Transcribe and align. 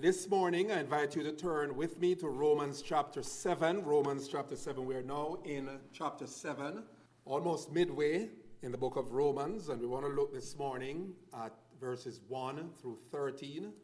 This 0.00 0.30
morning, 0.30 0.72
I 0.72 0.80
invite 0.80 1.14
you 1.14 1.22
to 1.24 1.32
turn 1.32 1.76
with 1.76 2.00
me 2.00 2.14
to 2.14 2.28
Romans 2.30 2.80
chapter 2.80 3.22
7. 3.22 3.84
Romans 3.84 4.28
chapter 4.28 4.56
7. 4.56 4.86
We 4.86 4.94
are 4.94 5.02
now 5.02 5.36
in 5.44 5.68
chapter 5.92 6.26
7, 6.26 6.82
almost 7.26 7.70
midway 7.70 8.30
in 8.62 8.72
the 8.72 8.78
book 8.78 8.96
of 8.96 9.12
Romans, 9.12 9.68
and 9.68 9.78
we 9.78 9.86
want 9.86 10.06
to 10.06 10.10
look 10.10 10.32
this 10.32 10.56
morning 10.56 11.12
at 11.38 11.52
verses 11.78 12.22
1 12.28 12.70
through 12.80 12.96
13, 13.12 13.74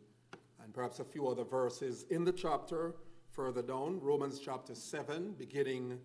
and 0.64 0.72
perhaps 0.72 1.00
a 1.00 1.04
few 1.04 1.29
other 1.29 1.44
verses 1.44 2.06
in 2.08 2.24
the 2.24 2.33
chapter 2.33 2.94
further 3.28 3.60
down. 3.60 4.01
Romans 4.01 4.40
chapter 4.42 4.74
7, 4.74 5.35
beginning 5.37 5.98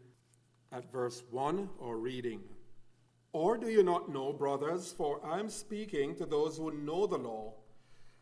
at 0.73 0.91
verse 0.91 1.23
1, 1.31 1.69
or 1.79 1.99
reading. 1.99 2.41
Or 3.31 3.57
do 3.57 3.69
you 3.69 3.81
not 3.81 4.09
know, 4.09 4.33
brothers, 4.33 4.91
for 4.91 5.25
I 5.25 5.39
am 5.39 5.47
speaking 5.49 6.15
to 6.15 6.25
those 6.25 6.57
who 6.57 6.69
know 6.71 7.07
the 7.07 7.17
law 7.17 7.53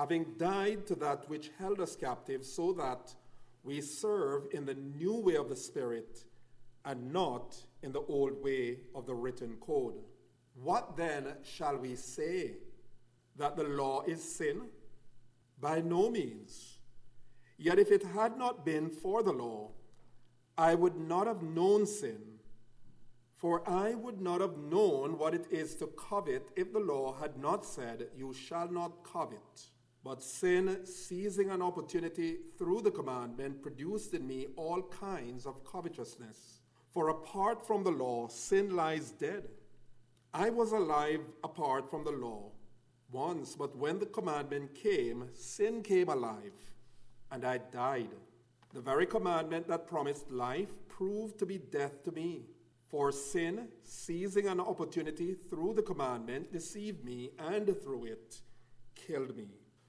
having 0.00 0.24
died 0.38 0.86
to 0.86 0.94
that 0.94 1.28
which 1.28 1.50
held 1.58 1.78
us 1.78 1.94
captive, 1.94 2.42
so 2.42 2.72
that 2.72 3.14
we 3.62 3.82
serve 3.82 4.44
in 4.50 4.64
the 4.64 4.74
new 4.74 5.16
way 5.20 5.34
of 5.34 5.50
the 5.50 5.56
Spirit 5.56 6.24
and 6.86 7.12
not 7.12 7.54
in 7.82 7.92
the 7.92 8.00
old 8.08 8.42
way 8.42 8.78
of 8.94 9.04
the 9.04 9.14
written 9.14 9.58
code. 9.60 10.00
What 10.54 10.96
then 10.96 11.34
shall 11.42 11.76
we 11.76 11.96
say? 11.96 12.52
That 13.36 13.56
the 13.58 13.64
law 13.64 14.02
is 14.06 14.22
sin? 14.24 14.62
By 15.60 15.82
no 15.82 16.08
means. 16.08 16.78
Yet 17.58 17.78
if 17.78 17.90
it 17.92 18.02
had 18.02 18.38
not 18.38 18.64
been 18.64 18.88
for 18.88 19.22
the 19.22 19.32
law, 19.32 19.72
I 20.56 20.76
would 20.76 20.96
not 20.96 21.26
have 21.26 21.42
known 21.42 21.84
sin. 21.84 22.22
For 23.36 23.68
I 23.68 23.94
would 23.94 24.22
not 24.22 24.40
have 24.40 24.56
known 24.56 25.18
what 25.18 25.34
it 25.34 25.46
is 25.50 25.74
to 25.76 25.88
covet 25.88 26.48
if 26.56 26.72
the 26.72 26.80
law 26.80 27.14
had 27.20 27.36
not 27.36 27.66
said, 27.66 28.08
You 28.16 28.32
shall 28.32 28.70
not 28.70 29.04
covet. 29.04 29.68
But 30.02 30.22
sin, 30.22 30.84
seizing 30.84 31.50
an 31.50 31.60
opportunity 31.60 32.38
through 32.58 32.82
the 32.82 32.90
commandment, 32.90 33.62
produced 33.62 34.14
in 34.14 34.26
me 34.26 34.46
all 34.56 34.82
kinds 34.82 35.46
of 35.46 35.64
covetousness. 35.64 36.60
For 36.90 37.10
apart 37.10 37.66
from 37.66 37.84
the 37.84 37.90
law, 37.90 38.28
sin 38.28 38.74
lies 38.74 39.10
dead. 39.10 39.44
I 40.32 40.50
was 40.50 40.72
alive 40.72 41.20
apart 41.44 41.90
from 41.90 42.04
the 42.04 42.12
law 42.12 42.52
once, 43.12 43.56
but 43.56 43.76
when 43.76 43.98
the 43.98 44.06
commandment 44.06 44.74
came, 44.74 45.28
sin 45.34 45.82
came 45.82 46.08
alive, 46.08 46.52
and 47.30 47.44
I 47.44 47.58
died. 47.58 48.10
The 48.72 48.80
very 48.80 49.06
commandment 49.06 49.66
that 49.68 49.86
promised 49.86 50.30
life 50.30 50.68
proved 50.88 51.38
to 51.40 51.46
be 51.46 51.58
death 51.58 52.04
to 52.04 52.12
me. 52.12 52.44
For 52.88 53.12
sin, 53.12 53.68
seizing 53.84 54.46
an 54.46 54.60
opportunity 54.60 55.34
through 55.48 55.74
the 55.74 55.82
commandment, 55.82 56.52
deceived 56.52 57.04
me, 57.04 57.30
and 57.38 57.66
through 57.82 58.06
it, 58.06 58.40
killed 58.94 59.36
me. 59.36 59.48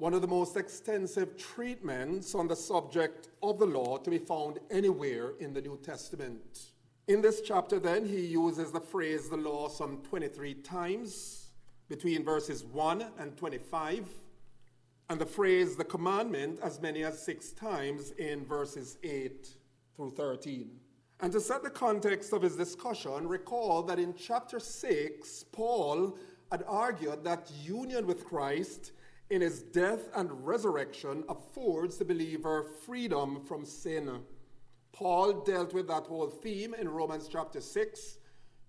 one 0.00 0.14
of 0.14 0.22
the 0.22 0.26
most 0.26 0.56
extensive 0.56 1.36
treatments 1.36 2.34
on 2.34 2.48
the 2.48 2.56
subject 2.56 3.28
of 3.42 3.58
the 3.58 3.66
law 3.66 3.98
to 3.98 4.08
be 4.08 4.16
found 4.16 4.58
anywhere 4.70 5.32
in 5.40 5.52
the 5.52 5.60
New 5.60 5.78
Testament. 5.82 6.70
In 7.06 7.20
this 7.20 7.42
chapter, 7.42 7.78
then, 7.78 8.06
he 8.06 8.24
uses 8.24 8.72
the 8.72 8.80
phrase 8.80 9.28
the 9.28 9.36
law 9.36 9.68
some 9.68 9.98
23 9.98 10.54
times 10.54 11.48
between 11.90 12.24
verses 12.24 12.64
1 12.64 13.04
and 13.18 13.36
25, 13.36 14.08
and 15.10 15.20
the 15.20 15.26
phrase 15.26 15.76
the 15.76 15.84
commandment 15.84 16.60
as 16.62 16.80
many 16.80 17.04
as 17.04 17.22
six 17.22 17.52
times 17.52 18.12
in 18.12 18.46
verses 18.46 18.96
8 19.04 19.50
through 19.96 20.12
13. 20.12 20.70
And 21.20 21.30
to 21.30 21.40
set 21.42 21.62
the 21.62 21.68
context 21.68 22.32
of 22.32 22.40
his 22.40 22.56
discussion, 22.56 23.28
recall 23.28 23.82
that 23.82 23.98
in 23.98 24.14
chapter 24.14 24.60
6, 24.60 25.44
Paul 25.52 26.16
had 26.50 26.64
argued 26.66 27.22
that 27.24 27.52
union 27.62 28.06
with 28.06 28.24
Christ 28.24 28.92
in 29.30 29.40
his 29.40 29.62
death 29.62 30.08
and 30.14 30.44
resurrection 30.44 31.24
affords 31.28 31.96
the 31.96 32.04
believer 32.04 32.64
freedom 32.84 33.40
from 33.44 33.64
sin. 33.64 34.20
Paul 34.92 35.44
dealt 35.44 35.72
with 35.72 35.86
that 35.86 36.06
whole 36.06 36.26
theme 36.26 36.74
in 36.74 36.88
Romans 36.88 37.28
chapter 37.30 37.60
6, 37.60 38.18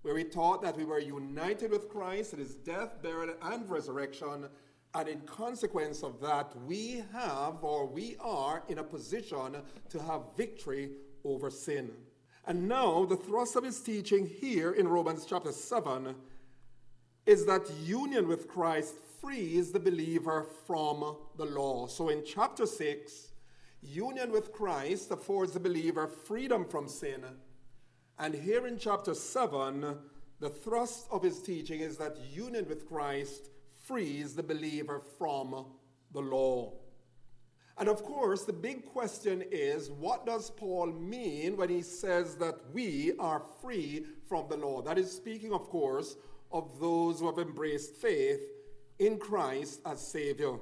where 0.04 0.18
he 0.18 0.24
taught 0.24 0.62
that 0.62 0.78
we 0.78 0.86
were 0.86 1.00
united 1.00 1.72
with 1.72 1.90
Christ 1.90 2.34
in 2.34 2.40
his 2.40 2.56
death, 2.56 3.02
burial, 3.02 3.36
and 3.42 3.68
resurrection, 3.70 4.48
and 4.94 5.08
in 5.08 5.22
consequence 5.22 6.04
of 6.04 6.22
that, 6.22 6.56
we 6.68 7.04
have 7.14 7.64
or 7.64 7.88
we 7.88 8.18
are 8.20 8.62
in 8.68 8.78
a 8.78 8.84
position 8.84 9.56
to 9.90 10.02
have 10.04 10.22
victory 10.38 10.92
over 11.24 11.50
sin. 11.50 11.92
And 12.46 12.68
now, 12.68 13.06
the 13.06 13.16
thrust 13.16 13.56
of 13.56 13.64
his 13.64 13.80
teaching 13.80 14.28
here 14.28 14.72
in 14.72 14.88
Romans 14.88 15.26
chapter 15.28 15.52
7 15.52 16.16
is 17.26 17.46
that 17.46 17.70
union 17.84 18.28
with 18.28 18.48
Christ 18.48 18.96
frees 19.22 19.72
the 19.72 19.80
believer 19.80 20.48
from 20.66 21.16
the 21.38 21.46
law. 21.46 21.86
So 21.86 22.10
in 22.10 22.24
chapter 22.26 22.66
6, 22.66 23.32
union 23.82 24.32
with 24.32 24.52
Christ 24.52 25.12
affords 25.12 25.54
the 25.54 25.60
believer 25.60 26.08
freedom 26.08 26.66
from 26.66 26.88
sin. 26.88 27.24
And 28.18 28.34
here 28.34 28.66
in 28.66 28.80
chapter 28.80 29.14
7, 29.14 29.96
the 30.40 30.50
thrust 30.50 31.08
of 31.12 31.22
his 31.22 31.40
teaching 31.42 31.82
is 31.82 31.98
that 31.98 32.18
union 32.32 32.66
with 32.68 32.88
Christ 32.88 33.50
frees 33.84 34.36
the 34.36 34.44
believer 34.44 35.02
from 35.20 35.66
the 36.14 36.22
law. 36.22 36.74
And 37.78 37.88
of 37.88 38.04
course, 38.04 38.44
the 38.44 38.54
big 38.54 38.86
question 38.86 39.44
is 39.52 39.90
what 39.90 40.26
does 40.26 40.50
Paul 40.50 40.88
mean 40.88 41.58
when 41.58 41.70
he 41.70 41.82
says 41.82 42.36
that 42.36 42.56
we 42.74 43.14
are 43.20 43.44
free 43.62 44.06
from 44.28 44.48
the 44.50 44.58
law? 44.58 44.82
That 44.82 44.98
is 44.98 45.12
speaking, 45.12 45.54
of 45.54 45.70
course, 45.70 46.16
of 46.52 46.80
those 46.80 47.20
who 47.20 47.28
have 47.28 47.40
embraced 47.40 47.96
faith 47.96 48.42
in 49.02 49.18
Christ 49.18 49.82
as 49.84 50.00
Savior. 50.00 50.60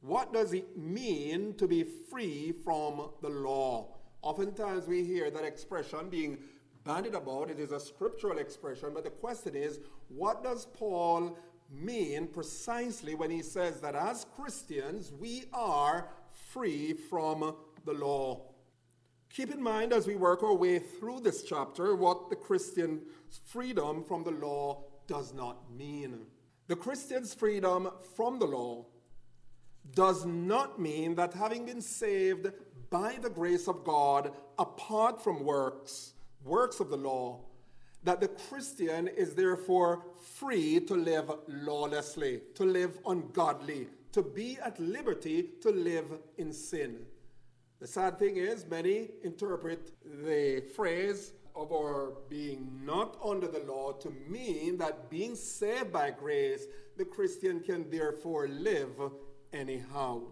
What 0.00 0.32
does 0.32 0.52
it 0.52 0.76
mean 0.76 1.54
to 1.54 1.68
be 1.68 1.84
free 1.84 2.52
from 2.64 3.10
the 3.22 3.28
law? 3.28 3.94
Oftentimes 4.22 4.88
we 4.88 5.04
hear 5.04 5.30
that 5.30 5.44
expression 5.44 6.10
being 6.10 6.38
bandied 6.84 7.14
about. 7.14 7.48
It 7.48 7.60
is 7.60 7.70
a 7.70 7.78
scriptural 7.78 8.38
expression, 8.38 8.90
but 8.92 9.04
the 9.04 9.10
question 9.10 9.54
is 9.54 9.78
what 10.08 10.42
does 10.42 10.66
Paul 10.66 11.38
mean 11.70 12.26
precisely 12.26 13.14
when 13.14 13.30
he 13.30 13.40
says 13.40 13.80
that 13.82 13.94
as 13.94 14.26
Christians 14.34 15.12
we 15.12 15.44
are 15.52 16.08
free 16.52 16.92
from 16.92 17.54
the 17.84 17.92
law? 17.92 18.46
Keep 19.32 19.52
in 19.52 19.62
mind 19.62 19.92
as 19.92 20.08
we 20.08 20.16
work 20.16 20.42
our 20.42 20.56
way 20.56 20.80
through 20.80 21.20
this 21.20 21.44
chapter 21.44 21.94
what 21.94 22.30
the 22.30 22.36
Christian 22.36 23.02
freedom 23.46 24.02
from 24.02 24.24
the 24.24 24.32
law 24.32 24.82
does 25.06 25.32
not 25.32 25.70
mean. 25.70 26.26
The 26.70 26.76
Christian's 26.76 27.34
freedom 27.34 27.90
from 28.14 28.38
the 28.38 28.46
law 28.46 28.86
does 29.92 30.24
not 30.24 30.78
mean 30.80 31.16
that 31.16 31.34
having 31.34 31.66
been 31.66 31.80
saved 31.80 32.52
by 32.90 33.18
the 33.20 33.28
grace 33.28 33.66
of 33.66 33.82
God 33.82 34.30
apart 34.56 35.20
from 35.20 35.42
works, 35.42 36.12
works 36.44 36.78
of 36.78 36.88
the 36.88 36.96
law, 36.96 37.40
that 38.04 38.20
the 38.20 38.28
Christian 38.28 39.08
is 39.08 39.34
therefore 39.34 40.04
free 40.36 40.78
to 40.82 40.94
live 40.94 41.28
lawlessly, 41.48 42.42
to 42.54 42.62
live 42.64 43.00
ungodly, 43.04 43.88
to 44.12 44.22
be 44.22 44.56
at 44.64 44.78
liberty 44.78 45.48
to 45.62 45.70
live 45.70 46.20
in 46.38 46.52
sin. 46.52 47.00
The 47.80 47.88
sad 47.88 48.16
thing 48.16 48.36
is, 48.36 48.64
many 48.64 49.08
interpret 49.24 49.90
the 50.24 50.62
phrase 50.76 51.32
of 51.54 51.72
our 51.72 52.14
being 52.28 52.80
not 52.84 53.16
under 53.24 53.46
the 53.46 53.60
law 53.60 53.92
to 53.92 54.12
mean 54.28 54.78
that 54.78 55.10
being 55.10 55.34
saved 55.34 55.92
by 55.92 56.10
grace, 56.10 56.66
the 56.96 57.04
Christian 57.04 57.60
can 57.60 57.90
therefore 57.90 58.48
live 58.48 58.90
anyhow. 59.52 60.22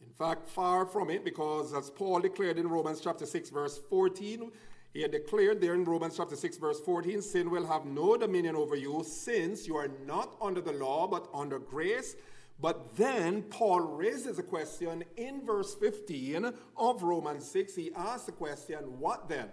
In 0.00 0.12
fact, 0.12 0.48
far 0.48 0.86
from 0.86 1.10
it, 1.10 1.24
because 1.24 1.72
as 1.74 1.90
Paul 1.90 2.20
declared 2.20 2.58
in 2.58 2.68
Romans 2.68 3.00
chapter 3.00 3.26
6, 3.26 3.50
verse 3.50 3.80
14, 3.88 4.50
he 4.92 5.02
had 5.02 5.12
declared 5.12 5.60
there 5.60 5.74
in 5.74 5.84
Romans 5.84 6.16
chapter 6.16 6.36
6, 6.36 6.56
verse 6.56 6.80
14, 6.80 7.22
sin 7.22 7.50
will 7.50 7.66
have 7.66 7.84
no 7.84 8.16
dominion 8.16 8.56
over 8.56 8.74
you, 8.74 9.04
since 9.06 9.66
you 9.66 9.76
are 9.76 9.90
not 10.04 10.36
under 10.42 10.60
the 10.60 10.72
law, 10.72 11.06
but 11.06 11.28
under 11.32 11.58
grace. 11.58 12.16
But 12.60 12.96
then 12.96 13.42
Paul 13.44 13.80
raises 13.80 14.38
a 14.38 14.42
question 14.42 15.04
in 15.16 15.46
verse 15.46 15.74
15 15.74 16.52
of 16.76 17.02
Romans 17.02 17.48
6. 17.50 17.74
He 17.74 17.92
asks 17.94 18.26
the 18.26 18.32
question, 18.32 18.78
What 18.98 19.28
then? 19.28 19.48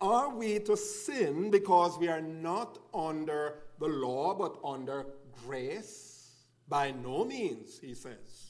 Are 0.00 0.30
we 0.30 0.60
to 0.60 0.76
sin 0.76 1.50
because 1.50 1.98
we 1.98 2.08
are 2.08 2.20
not 2.20 2.78
under 2.94 3.54
the 3.80 3.88
law 3.88 4.34
but 4.34 4.58
under 4.64 5.06
grace? 5.44 6.30
By 6.68 6.92
no 6.92 7.24
means, 7.24 7.78
he 7.80 7.94
says. 7.94 8.48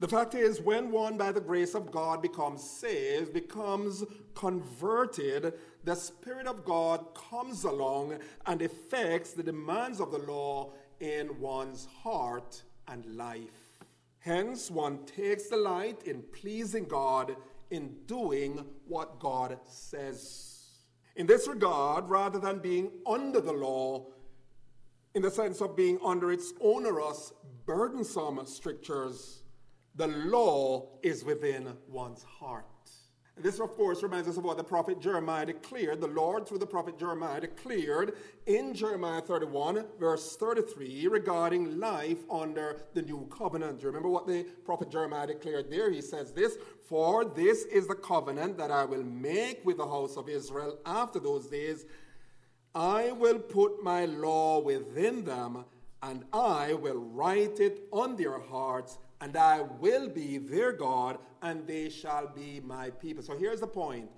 The 0.00 0.08
fact 0.08 0.34
is, 0.34 0.62
when 0.62 0.90
one 0.90 1.18
by 1.18 1.30
the 1.30 1.42
grace 1.42 1.74
of 1.74 1.92
God 1.92 2.22
becomes 2.22 2.64
saved, 2.64 3.34
becomes 3.34 4.02
converted, 4.34 5.52
the 5.84 5.94
Spirit 5.94 6.46
of 6.46 6.64
God 6.64 7.14
comes 7.14 7.64
along 7.64 8.18
and 8.46 8.62
effects 8.62 9.32
the 9.32 9.42
demands 9.42 10.00
of 10.00 10.10
the 10.10 10.18
law 10.18 10.72
in 11.00 11.38
one's 11.38 11.86
heart 12.02 12.62
and 12.88 13.04
life. 13.16 13.84
Hence, 14.20 14.70
one 14.70 15.04
takes 15.04 15.48
delight 15.48 16.02
in 16.04 16.22
pleasing 16.32 16.86
God, 16.86 17.36
in 17.70 17.94
doing 18.06 18.64
what 18.88 19.18
God 19.18 19.58
says. 19.66 20.59
In 21.20 21.26
this 21.26 21.46
regard, 21.46 22.08
rather 22.08 22.38
than 22.38 22.60
being 22.60 22.90
under 23.06 23.42
the 23.42 23.52
law, 23.52 24.06
in 25.14 25.20
the 25.20 25.30
sense 25.30 25.60
of 25.60 25.76
being 25.76 25.98
under 26.02 26.32
its 26.32 26.54
onerous, 26.62 27.34
burdensome 27.66 28.40
strictures, 28.46 29.42
the 29.96 30.06
law 30.06 30.88
is 31.02 31.22
within 31.22 31.76
one's 31.86 32.22
heart. 32.22 32.64
This, 33.36 33.60
of 33.60 33.70
course, 33.72 34.02
reminds 34.02 34.28
us 34.28 34.38
of 34.38 34.44
what 34.44 34.56
the 34.56 34.64
prophet 34.64 34.98
Jeremiah 34.98 35.44
declared. 35.44 36.00
The 36.00 36.08
Lord, 36.08 36.46
through 36.48 36.58
the 36.58 36.66
prophet 36.66 36.98
Jeremiah, 36.98 37.42
declared 37.42 38.14
in 38.46 38.72
Jeremiah 38.72 39.20
31, 39.20 39.84
verse 39.98 40.36
33, 40.36 41.06
regarding 41.08 41.78
life 41.78 42.18
under 42.30 42.80
the 42.94 43.02
new 43.02 43.28
covenant. 43.30 43.78
Do 43.78 43.82
you 43.82 43.88
remember 43.88 44.08
what 44.08 44.26
the 44.26 44.44
prophet 44.64 44.90
Jeremiah 44.90 45.26
declared 45.26 45.70
there? 45.70 45.90
He 45.90 46.00
says 46.00 46.32
this 46.32 46.56
For 46.90 47.24
this 47.24 47.64
is 47.64 47.86
the 47.86 47.94
covenant 47.94 48.58
that 48.58 48.70
I 48.70 48.84
will 48.84 49.02
make 49.02 49.64
with 49.64 49.78
the 49.78 49.86
house 49.86 50.18
of 50.18 50.28
Israel 50.28 50.78
after 50.84 51.18
those 51.18 51.46
days. 51.46 51.86
I 52.74 53.12
will 53.12 53.38
put 53.38 53.82
my 53.82 54.04
law 54.04 54.60
within 54.60 55.24
them, 55.24 55.64
and 56.02 56.24
I 56.32 56.74
will 56.74 56.98
write 56.98 57.60
it 57.60 57.84
on 57.90 58.16
their 58.16 58.38
hearts 58.38 58.98
and 59.20 59.36
I 59.36 59.62
will 59.80 60.08
be 60.08 60.38
their 60.38 60.72
God, 60.72 61.18
and 61.42 61.66
they 61.66 61.88
shall 61.90 62.26
be 62.28 62.60
my 62.64 62.90
people. 62.90 63.22
So 63.22 63.36
here's 63.36 63.60
the 63.60 63.66
point 63.66 64.08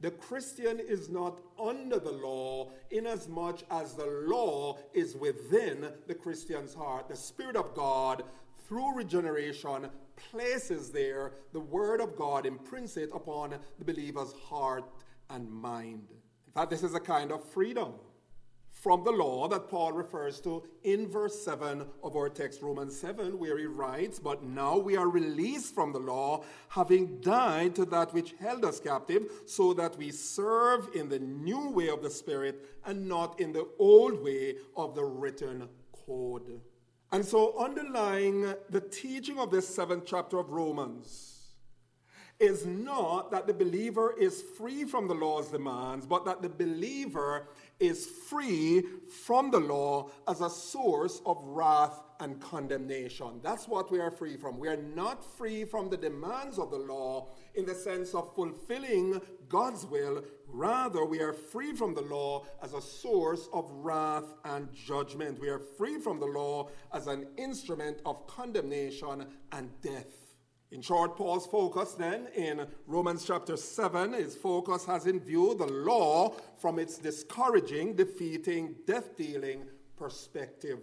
the 0.00 0.10
Christian 0.10 0.80
is 0.80 1.08
not 1.08 1.40
under 1.60 1.98
the 1.98 2.12
law 2.12 2.70
inasmuch 2.90 3.60
as 3.70 3.94
the 3.94 4.06
law 4.26 4.78
is 4.94 5.16
within 5.16 5.88
the 6.06 6.14
Christian's 6.14 6.74
heart. 6.74 7.08
The 7.08 7.16
Spirit 7.16 7.56
of 7.56 7.74
God, 7.74 8.24
through 8.66 8.96
regeneration, 8.96 9.88
places 10.30 10.90
there 10.90 11.32
the 11.52 11.60
Word 11.60 12.00
of 12.00 12.16
God, 12.16 12.46
imprints 12.46 12.96
it 12.96 13.10
upon 13.14 13.54
the 13.78 13.84
believer's 13.84 14.32
heart 14.48 14.84
and 15.30 15.50
mind. 15.50 16.08
In 16.46 16.52
fact, 16.52 16.70
this 16.70 16.82
is 16.82 16.94
a 16.94 17.00
kind 17.00 17.32
of 17.32 17.42
freedom 17.42 17.94
from 18.82 19.04
the 19.04 19.12
law 19.12 19.46
that 19.46 19.68
Paul 19.68 19.92
refers 19.92 20.40
to 20.40 20.64
in 20.82 21.06
verse 21.06 21.44
7 21.44 21.86
of 22.02 22.16
our 22.16 22.28
text, 22.28 22.62
Romans 22.62 22.98
7, 22.98 23.38
where 23.38 23.56
he 23.56 23.66
writes, 23.66 24.18
But 24.18 24.42
now 24.42 24.76
we 24.76 24.96
are 24.96 25.08
released 25.08 25.72
from 25.72 25.92
the 25.92 26.00
law, 26.00 26.42
having 26.68 27.20
died 27.20 27.76
to 27.76 27.84
that 27.86 28.12
which 28.12 28.34
held 28.40 28.64
us 28.64 28.80
captive, 28.80 29.30
so 29.46 29.72
that 29.74 29.96
we 29.96 30.10
serve 30.10 30.88
in 30.94 31.08
the 31.08 31.20
new 31.20 31.70
way 31.70 31.90
of 31.90 32.02
the 32.02 32.10
Spirit 32.10 32.66
and 32.84 33.06
not 33.06 33.38
in 33.38 33.52
the 33.52 33.68
old 33.78 34.20
way 34.20 34.56
of 34.76 34.96
the 34.96 35.04
written 35.04 35.68
code. 36.04 36.60
And 37.12 37.24
so, 37.24 37.58
underlying 37.58 38.54
the 38.70 38.80
teaching 38.80 39.38
of 39.38 39.50
this 39.50 39.68
seventh 39.68 40.04
chapter 40.06 40.38
of 40.38 40.50
Romans, 40.50 41.32
is 42.42 42.66
not 42.66 43.30
that 43.30 43.46
the 43.46 43.54
believer 43.54 44.16
is 44.18 44.42
free 44.42 44.84
from 44.84 45.06
the 45.06 45.14
law's 45.14 45.48
demands, 45.48 46.04
but 46.06 46.24
that 46.24 46.42
the 46.42 46.48
believer 46.48 47.46
is 47.78 48.06
free 48.06 48.82
from 49.24 49.50
the 49.52 49.60
law 49.60 50.10
as 50.26 50.40
a 50.40 50.50
source 50.50 51.22
of 51.24 51.38
wrath 51.42 52.02
and 52.18 52.40
condemnation. 52.40 53.40
That's 53.44 53.68
what 53.68 53.92
we 53.92 54.00
are 54.00 54.10
free 54.10 54.36
from. 54.36 54.58
We 54.58 54.68
are 54.68 54.76
not 54.76 55.24
free 55.36 55.64
from 55.64 55.88
the 55.88 55.96
demands 55.96 56.58
of 56.58 56.72
the 56.72 56.78
law 56.78 57.28
in 57.54 57.64
the 57.64 57.74
sense 57.74 58.12
of 58.12 58.34
fulfilling 58.34 59.20
God's 59.48 59.86
will. 59.86 60.24
Rather, 60.52 61.06
we 61.06 61.20
are 61.20 61.32
free 61.32 61.72
from 61.72 61.94
the 61.94 62.02
law 62.02 62.44
as 62.62 62.74
a 62.74 62.80
source 62.80 63.48
of 63.54 63.70
wrath 63.70 64.34
and 64.44 64.68
judgment. 64.74 65.40
We 65.40 65.48
are 65.48 65.58
free 65.58 65.98
from 65.98 66.20
the 66.20 66.26
law 66.26 66.68
as 66.92 67.06
an 67.06 67.26
instrument 67.38 68.02
of 68.04 68.26
condemnation 68.26 69.26
and 69.52 69.70
death. 69.80 70.34
In 70.70 70.82
short, 70.82 71.16
Paul's 71.16 71.46
focus 71.46 71.92
then 71.92 72.28
in 72.34 72.66
Romans 72.86 73.24
chapter 73.26 73.56
7, 73.56 74.12
his 74.12 74.36
focus 74.36 74.84
has 74.84 75.06
in 75.06 75.20
view 75.20 75.54
the 75.54 75.66
law 75.66 76.34
from 76.58 76.78
its 76.78 76.98
discouraging, 76.98 77.94
defeating, 77.94 78.76
death 78.86 79.16
dealing 79.16 79.64
perspective. 79.96 80.80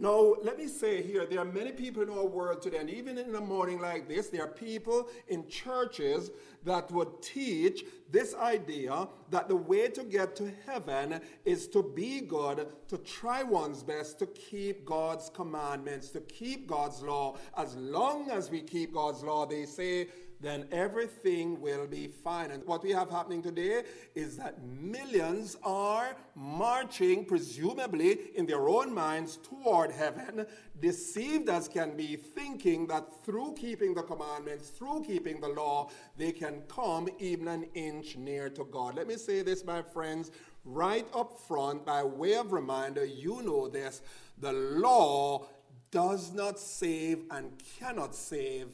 Now, 0.00 0.36
let 0.42 0.56
me 0.56 0.66
say 0.66 1.02
here, 1.02 1.26
there 1.26 1.40
are 1.40 1.44
many 1.44 1.72
people 1.72 2.02
in 2.02 2.08
our 2.08 2.24
world 2.24 2.62
today, 2.62 2.78
and 2.78 2.88
even 2.88 3.18
in 3.18 3.34
a 3.34 3.40
morning 3.40 3.78
like 3.80 4.08
this, 4.08 4.28
there 4.28 4.44
are 4.44 4.48
people 4.48 5.10
in 5.28 5.46
churches 5.46 6.30
that 6.64 6.90
would 6.90 7.20
teach 7.20 7.84
this 8.10 8.34
idea 8.34 9.06
that 9.28 9.48
the 9.48 9.56
way 9.56 9.88
to 9.88 10.02
get 10.02 10.34
to 10.36 10.50
heaven 10.66 11.20
is 11.44 11.68
to 11.68 11.82
be 11.82 12.22
good, 12.22 12.66
to 12.88 12.96
try 12.96 13.42
one's 13.42 13.82
best 13.82 14.18
to 14.20 14.26
keep 14.28 14.86
God's 14.86 15.28
commandments, 15.28 16.08
to 16.12 16.20
keep 16.20 16.66
God's 16.66 17.02
law. 17.02 17.36
As 17.54 17.76
long 17.76 18.30
as 18.30 18.50
we 18.50 18.62
keep 18.62 18.94
God's 18.94 19.22
law, 19.22 19.44
they 19.44 19.66
say, 19.66 20.08
then 20.40 20.66
everything 20.72 21.60
will 21.60 21.86
be 21.86 22.08
fine. 22.08 22.50
And 22.50 22.64
what 22.66 22.82
we 22.82 22.90
have 22.92 23.10
happening 23.10 23.42
today 23.42 23.82
is 24.14 24.36
that 24.38 24.62
millions 24.64 25.56
are 25.62 26.16
marching, 26.34 27.24
presumably 27.24 28.30
in 28.34 28.46
their 28.46 28.68
own 28.68 28.92
minds, 28.94 29.36
toward 29.36 29.90
heaven, 29.92 30.46
deceived 30.80 31.48
as 31.48 31.68
can 31.68 31.96
be, 31.96 32.16
thinking 32.16 32.86
that 32.86 33.24
through 33.24 33.54
keeping 33.54 33.94
the 33.94 34.02
commandments, 34.02 34.70
through 34.70 35.02
keeping 35.06 35.40
the 35.40 35.48
law, 35.48 35.90
they 36.16 36.32
can 36.32 36.62
come 36.68 37.08
even 37.18 37.48
an 37.48 37.64
inch 37.74 38.16
near 38.16 38.48
to 38.50 38.64
God. 38.64 38.96
Let 38.96 39.06
me 39.06 39.16
say 39.16 39.42
this, 39.42 39.64
my 39.64 39.82
friends, 39.82 40.30
right 40.64 41.06
up 41.14 41.38
front, 41.46 41.84
by 41.84 42.02
way 42.02 42.34
of 42.34 42.52
reminder, 42.52 43.04
you 43.04 43.42
know 43.42 43.68
this 43.68 44.02
the 44.38 44.52
law 44.52 45.46
does 45.90 46.32
not 46.32 46.58
save 46.58 47.24
and 47.30 47.52
cannot 47.78 48.14
save 48.14 48.68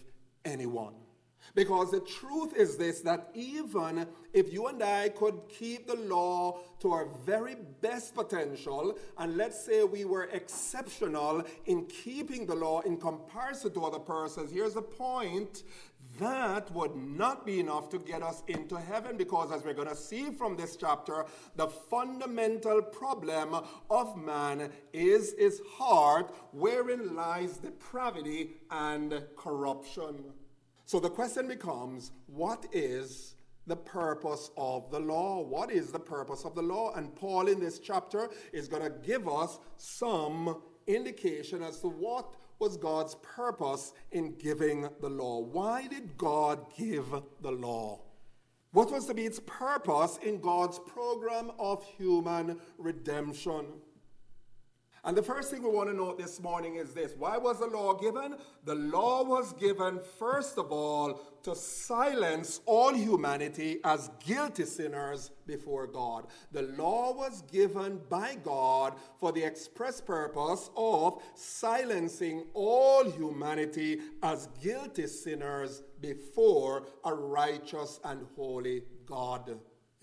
anyone. 0.44 0.94
Because 1.56 1.90
the 1.90 2.00
truth 2.00 2.54
is 2.54 2.76
this 2.76 3.00
that 3.00 3.30
even 3.34 4.06
if 4.34 4.52
you 4.52 4.66
and 4.66 4.82
I 4.82 5.08
could 5.08 5.40
keep 5.48 5.86
the 5.86 5.96
law 5.96 6.58
to 6.80 6.92
our 6.92 7.08
very 7.25 7.56
best 7.80 8.14
potential, 8.14 8.98
and 9.16 9.38
let's 9.38 9.64
say 9.64 9.82
we 9.82 10.04
were 10.04 10.25
exceptional 10.25 11.42
in 11.64 11.86
keeping 11.86 12.44
the 12.44 12.54
law 12.54 12.80
in 12.82 12.98
comparison 12.98 13.72
to 13.72 13.84
other 13.86 13.98
persons, 13.98 14.52
here's 14.52 14.75
the 14.75 14.82
point 14.82 15.62
that 16.20 16.70
would 16.72 16.94
not 16.94 17.46
be 17.46 17.58
enough 17.58 17.88
to 17.90 17.98
get 17.98 18.22
us 18.22 18.42
into 18.48 18.78
heaven 18.78 19.16
because, 19.16 19.50
as 19.50 19.64
we're 19.64 19.75
going 19.75 19.88
to 19.88 19.96
see 19.96 20.30
from 20.30 20.56
this 20.56 20.76
chapter, 20.76 21.25
the 21.56 21.68
fundamental 21.68 22.82
problem 22.82 23.56
of 23.90 24.16
man 24.16 24.70
is 24.92 25.34
his 25.38 25.62
heart, 25.78 26.34
wherein 26.52 27.16
lies 27.16 27.56
depravity 27.56 28.52
and 28.70 29.22
corruption. 29.36 30.32
So 30.87 31.00
the 31.00 31.11
question 31.11 31.49
becomes 31.49 32.12
what 32.28 32.66
is 32.73 33.35
the 33.66 33.75
purpose 33.75 34.50
of 34.57 34.88
the 34.93 35.00
law? 35.00 35.40
What 35.40 35.73
is 35.73 35.90
the 35.90 35.99
purpose 35.99 36.45
of 36.45 36.55
the 36.55 36.62
law? 36.62 36.95
And 36.95 37.14
Paul 37.16 37.49
in 37.49 37.59
this 37.59 37.81
chapter 37.81 38.31
is 38.52 38.69
going 38.69 38.85
to 38.85 38.90
give 39.05 39.28
us 39.28 39.59
some 39.76 40.62
indication 40.87 41.64
as 41.64 41.81
to 41.81 41.88
what 41.88 42.37
was 42.61 42.76
God's 42.76 43.16
purpose 43.16 43.95
in 44.12 44.37
giving 44.37 44.88
the 45.00 45.09
law? 45.09 45.40
Why 45.40 45.88
did 45.88 46.16
God 46.16 46.64
give 46.78 47.07
the 47.43 47.50
law? 47.50 48.02
What 48.71 48.93
was 48.93 49.07
to 49.07 49.14
be 49.14 49.25
its 49.25 49.40
purpose 49.45 50.21
in 50.23 50.40
God's 50.40 50.78
program 50.78 51.50
of 51.59 51.85
human 51.85 52.61
redemption? 52.78 53.66
And 55.06 55.16
the 55.16 55.22
first 55.22 55.52
thing 55.52 55.62
we 55.62 55.68
want 55.70 55.88
to 55.88 55.94
note 55.94 56.18
this 56.18 56.40
morning 56.40 56.75
is 56.75 56.92
this 56.92 57.12
why 57.16 57.38
was 57.38 57.60
the 57.60 57.66
law 57.66 57.94
given? 57.94 58.34
The 58.64 58.75
law 58.75 59.22
was 59.22 59.52
given, 59.52 60.00
first 60.18 60.58
of 60.58 60.72
all, 60.72 61.20
to 61.44 61.54
silence 61.54 62.60
all 62.66 62.92
humanity 62.92 63.78
as 63.84 64.10
guilty 64.26 64.64
sinners 64.64 65.30
before 65.46 65.86
God. 65.86 66.26
The 66.50 66.62
law 66.62 67.12
was 67.14 67.42
given 67.42 68.00
by 68.10 68.34
God 68.42 68.94
for 69.20 69.30
the 69.30 69.44
express 69.44 70.00
purpose 70.00 70.70
of 70.76 71.22
silencing 71.36 72.46
all 72.52 73.08
humanity 73.08 74.00
as 74.25 74.48
guilty 74.60 75.06
sinners 75.06 75.84
before 76.00 76.88
a 77.04 77.14
righteous 77.14 78.00
and 78.02 78.26
holy 78.34 78.82
God. 79.06 79.56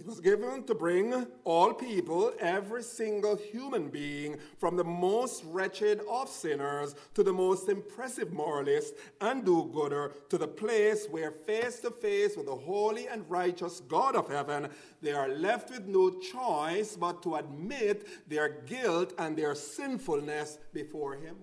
It 0.04 0.10
was 0.10 0.20
given 0.20 0.64
to 0.64 0.76
bring 0.76 1.26
all 1.46 1.74
people, 1.74 2.34
every 2.42 2.84
single 2.84 3.38
human 3.38 3.88
being, 3.88 4.38
from 4.58 4.76
the 4.76 4.84
most 4.84 5.46
wretched 5.46 6.02
of 6.10 6.28
sinners 6.28 6.94
to 7.14 7.24
the 7.24 7.32
most 7.32 7.70
impressive 7.70 8.34
moralist 8.34 8.96
and 9.22 9.46
do 9.46 9.70
gooder, 9.74 10.12
to 10.28 10.38
the 10.38 10.48
place 10.48 11.08
where, 11.10 11.32
face 11.32 11.80
to 11.80 11.90
face 11.90 12.36
with 12.36 12.48
the 12.48 12.56
holy 12.56 13.08
and 13.08 13.24
righteous 13.30 13.80
God 13.80 14.18
of 14.18 14.28
heaven, 14.28 14.68
they 15.02 15.14
are 15.14 15.30
left 15.30 15.70
with 15.70 15.88
no 15.88 16.10
choice 16.20 16.98
but 16.98 17.24
to 17.24 17.36
admit 17.36 18.06
their 18.28 18.62
guilt 18.66 19.14
and 19.18 19.38
their 19.38 19.56
sinfulness 19.56 20.60
before 20.74 21.14
Him. 21.14 21.38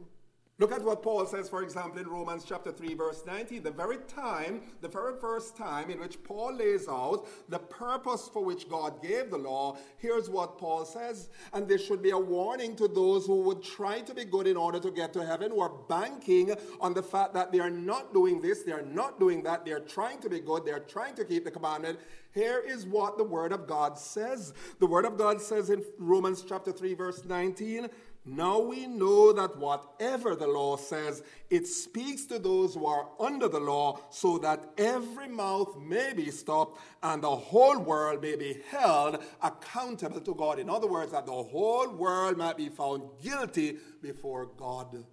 Look 0.61 0.73
at 0.73 0.85
what 0.85 1.02
Paul 1.02 1.25
says, 1.25 1.49
for 1.49 1.62
example, 1.62 2.00
in 2.00 2.07
Romans 2.07 2.45
chapter 2.47 2.71
3, 2.71 2.93
verse 2.93 3.23
19. 3.26 3.62
The 3.62 3.71
very 3.71 3.97
time, 4.07 4.61
the 4.83 4.88
very 4.88 5.19
first 5.19 5.57
time 5.57 5.88
in 5.88 5.99
which 5.99 6.23
Paul 6.23 6.52
lays 6.52 6.87
out 6.87 7.26
the 7.49 7.59
purpose 7.59 8.29
for 8.31 8.45
which 8.45 8.69
God 8.69 9.02
gave 9.02 9.31
the 9.31 9.38
law, 9.38 9.79
here's 9.97 10.29
what 10.29 10.59
Paul 10.59 10.85
says. 10.85 11.31
And 11.55 11.67
this 11.67 11.87
should 11.87 12.02
be 12.02 12.11
a 12.11 12.19
warning 12.19 12.76
to 12.76 12.88
those 12.88 13.25
who 13.25 13.40
would 13.40 13.62
try 13.62 14.02
to 14.02 14.12
be 14.12 14.26
good 14.26 14.47
in 14.47 14.59
order 14.59 14.79
to 14.81 14.90
get 14.90 15.14
to 15.14 15.25
heaven, 15.25 15.52
who 15.52 15.61
are 15.61 15.73
banking 15.88 16.55
on 16.79 16.93
the 16.93 17.02
fact 17.02 17.33
that 17.33 17.52
they 17.52 17.61
are 17.61 17.71
not 17.71 18.12
doing 18.12 18.43
this, 18.43 18.62
they 18.62 18.73
are 18.73 18.83
not 18.83 19.19
doing 19.19 19.43
that, 19.45 19.64
they 19.64 19.73
are 19.73 19.81
trying 19.81 20.21
to 20.21 20.29
be 20.29 20.40
good, 20.40 20.67
they 20.67 20.73
are 20.73 20.81
trying 20.81 21.14
to 21.14 21.25
keep 21.25 21.45
the 21.45 21.50
commandment. 21.50 21.99
Here 22.33 22.62
is 22.64 22.87
what 22.87 23.19
the 23.19 23.25
Word 23.25 23.52
of 23.52 23.67
God 23.67 23.99
says. 23.99 24.52
The 24.79 24.87
Word 24.87 25.05
of 25.05 25.17
God 25.17 25.40
says 25.40 25.71
in 25.71 25.83
Romans 25.99 26.45
chapter 26.47 26.71
3, 26.71 26.95
verse 26.95 27.25
19, 27.25 27.88
now 28.25 28.59
we 28.59 28.87
know 28.87 29.33
that 29.33 29.57
whatever 29.57 30.37
the 30.37 30.47
law 30.47 30.77
says, 30.77 31.23
it 31.49 31.67
speaks 31.67 32.27
to 32.27 32.39
those 32.39 32.75
who 32.75 32.85
are 32.85 33.09
under 33.19 33.49
the 33.49 33.59
law, 33.59 34.00
so 34.11 34.37
that 34.39 34.62
every 34.77 35.29
mouth 35.29 35.77
may 35.79 36.12
be 36.12 36.31
stopped 36.31 36.79
and 37.03 37.23
the 37.23 37.35
whole 37.35 37.79
world 37.79 38.21
may 38.21 38.37
be 38.37 38.59
held 38.71 39.23
accountable 39.43 40.21
to 40.21 40.35
God. 40.35 40.59
In 40.59 40.69
other 40.69 40.87
words, 40.87 41.12
that 41.12 41.27
the 41.27 41.33
whole 41.33 41.89
world 41.89 42.37
might 42.37 42.59
be 42.59 42.69
found 42.69 43.03
guilty 43.23 43.79
before 44.03 44.47
God. 44.57 45.05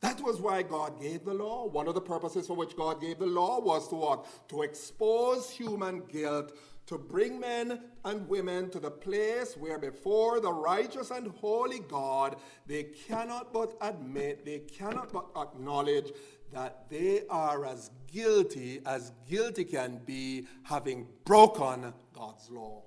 That 0.00 0.20
was 0.20 0.40
why 0.40 0.62
God 0.62 1.00
gave 1.00 1.24
the 1.24 1.34
law. 1.34 1.66
One 1.66 1.88
of 1.88 1.94
the 1.94 2.00
purposes 2.00 2.46
for 2.46 2.54
which 2.54 2.76
God 2.76 3.00
gave 3.00 3.18
the 3.18 3.26
law 3.26 3.60
was 3.60 3.88
to 3.88 3.94
what? 3.94 4.48
To 4.50 4.62
expose 4.62 5.48
human 5.48 6.00
guilt 6.00 6.52
to 6.86 6.96
bring 6.96 7.40
men 7.40 7.80
and 8.04 8.28
women 8.28 8.70
to 8.70 8.78
the 8.78 8.90
place 8.90 9.56
where 9.56 9.78
before 9.78 10.40
the 10.40 10.52
righteous 10.52 11.10
and 11.10 11.28
holy 11.32 11.80
God 11.80 12.36
they 12.66 12.84
cannot 12.84 13.52
but 13.52 13.76
admit, 13.80 14.44
they 14.44 14.60
cannot 14.60 15.12
but 15.12 15.26
acknowledge 15.36 16.12
that 16.52 16.88
they 16.88 17.22
are 17.28 17.64
as 17.66 17.90
guilty 18.06 18.80
as 18.86 19.12
guilty 19.28 19.64
can 19.64 20.00
be, 20.06 20.46
having 20.62 21.08
broken 21.24 21.92
God's 22.12 22.48
law. 22.50 22.82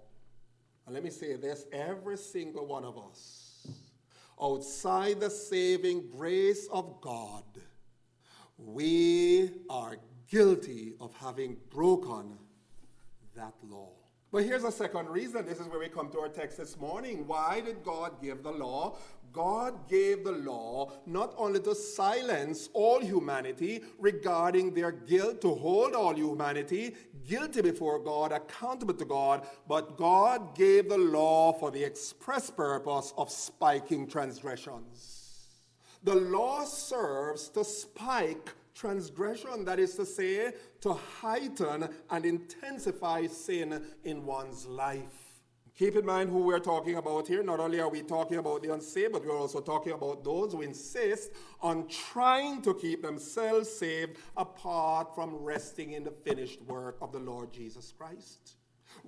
And 0.86 0.96
let 0.96 1.03
me 1.03 1.10
say 1.10 1.36
this 1.36 1.65
every 1.72 2.18
single 2.18 2.65
one 2.65 2.86
of 2.86 2.98
us, 2.98 3.68
outside 4.41 5.20
the 5.20 5.29
saving 5.29 6.10
grace 6.10 6.68
of 6.72 7.01
God, 7.01 7.44
we 8.58 9.51
are 9.70 9.98
guilty 10.29 10.94
of 11.00 11.13
having 11.15 11.58
broken 11.70 12.38
that 13.39 13.53
law. 13.63 13.89
But 14.31 14.43
here's 14.43 14.63
a 14.63 14.72
second 14.72 15.10
reason. 15.10 15.46
This 15.46 15.60
is 15.60 15.67
where 15.67 15.79
we 15.79 15.88
come 15.88 16.10
to 16.12 16.19
our 16.19 16.29
text 16.29 16.58
this 16.58 16.77
morning. 16.77 17.25
Why 17.25 17.62
did 17.62 17.84
God 17.84 18.22
give 18.22 18.43
the 18.43 18.51
law? 18.51 18.98
God 19.31 19.88
gave 19.88 20.24
the 20.24 20.31
law 20.31 20.91
not 21.05 21.34
only 21.38 21.60
to 21.62 21.74
silence 21.74 22.69
all 22.74 23.00
humanity 23.00 23.81
regarding 23.98 24.74
their 24.74 24.91
guilt, 24.91 25.41
to 25.41 25.55
hold 25.55 25.93
all 25.93 26.15
humanity 26.15 26.96
guilty 27.27 27.62
before 27.62 28.00
God, 28.00 28.31
accountable 28.31 28.96
to 28.96 29.05
God, 29.05 29.48
but 29.67 29.98
God 29.98 30.55
gave 30.55 30.89
the 30.89 30.98
law 30.98 31.53
for 31.53 31.72
the 31.72 31.84
express 31.84 32.50
purpose 32.50 33.13
of 33.17 33.31
spiking 33.31 34.08
transgressions. 34.08 35.19
The 36.03 36.15
law 36.15 36.65
serves 36.65 37.50
to 37.50 37.63
spike 37.63 38.53
transgression, 38.79 39.65
that 39.65 39.79
is 39.79 39.95
to 39.95 40.05
say, 40.05 40.53
to 40.81 40.93
heighten 40.93 41.89
and 42.09 42.25
intensify 42.25 43.27
sin 43.27 43.83
in 44.03 44.25
one's 44.25 44.65
life. 44.65 45.29
Keep 45.77 45.95
in 45.95 46.05
mind 46.05 46.29
who 46.29 46.39
we're 46.39 46.59
talking 46.59 46.95
about 46.95 47.27
here. 47.27 47.41
Not 47.41 47.59
only 47.59 47.79
are 47.79 47.89
we 47.89 48.01
talking 48.01 48.38
about 48.38 48.62
the 48.62 48.74
unsaved, 48.74 49.13
but 49.13 49.25
we're 49.25 49.38
also 49.38 49.62
talking 49.62 49.93
about 49.93 50.24
those 50.25 50.51
who 50.51 50.62
insist 50.62 51.31
on 51.62 51.88
trying 51.88 52.62
to 52.63 52.74
keep 52.74 53.01
themselves 53.01 53.69
saved 53.69 54.17
apart 54.36 55.15
from 55.15 55.36
resting 55.36 55.91
in 55.91 56.03
the 56.03 56.12
finished 56.12 56.62
work 56.63 56.98
of 57.01 57.13
the 57.13 57.19
Lord 57.19 57.53
Jesus 57.53 57.93
Christ. 57.98 58.55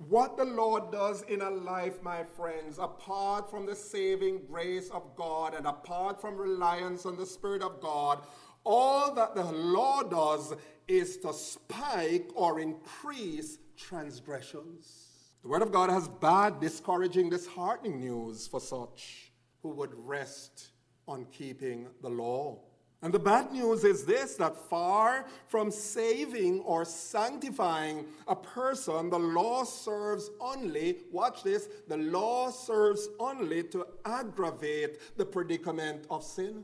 What 0.08 0.36
the 0.36 0.44
Lord 0.44 0.90
does 0.90 1.22
in 1.22 1.42
a 1.42 1.50
life, 1.50 2.02
my 2.02 2.24
friends, 2.24 2.78
apart 2.78 3.50
from 3.50 3.66
the 3.66 3.76
saving 3.76 4.40
grace 4.46 4.88
of 4.90 5.14
God 5.14 5.54
and 5.54 5.66
apart 5.66 6.20
from 6.20 6.36
reliance 6.36 7.04
on 7.04 7.16
the 7.16 7.26
Spirit 7.26 7.62
of 7.62 7.80
God, 7.80 8.24
all 8.64 9.14
that 9.14 9.34
the 9.34 9.44
law 9.44 10.02
does 10.02 10.54
is 10.88 11.16
to 11.18 11.32
spike 11.32 12.30
or 12.34 12.60
increase 12.60 13.58
transgressions. 13.76 15.08
The 15.42 15.48
Word 15.48 15.62
of 15.62 15.72
God 15.72 15.90
has 15.90 16.08
bad, 16.08 16.60
discouraging, 16.60 17.30
disheartening 17.30 17.98
news 17.98 18.46
for 18.46 18.60
such 18.60 19.32
who 19.62 19.70
would 19.70 19.90
rest 19.94 20.70
on 21.08 21.26
keeping 21.26 21.88
the 22.00 22.08
law. 22.08 22.60
And 23.04 23.12
the 23.12 23.18
bad 23.18 23.50
news 23.52 23.82
is 23.82 24.04
this 24.04 24.36
that 24.36 24.56
far 24.70 25.26
from 25.48 25.72
saving 25.72 26.60
or 26.60 26.84
sanctifying 26.84 28.06
a 28.28 28.36
person, 28.36 29.10
the 29.10 29.18
law 29.18 29.64
serves 29.64 30.30
only, 30.40 30.98
watch 31.10 31.42
this, 31.42 31.68
the 31.88 31.96
law 31.96 32.50
serves 32.50 33.08
only 33.18 33.64
to 33.64 33.84
aggravate 34.04 35.16
the 35.16 35.26
predicament 35.26 36.06
of 36.10 36.22
sin. 36.22 36.62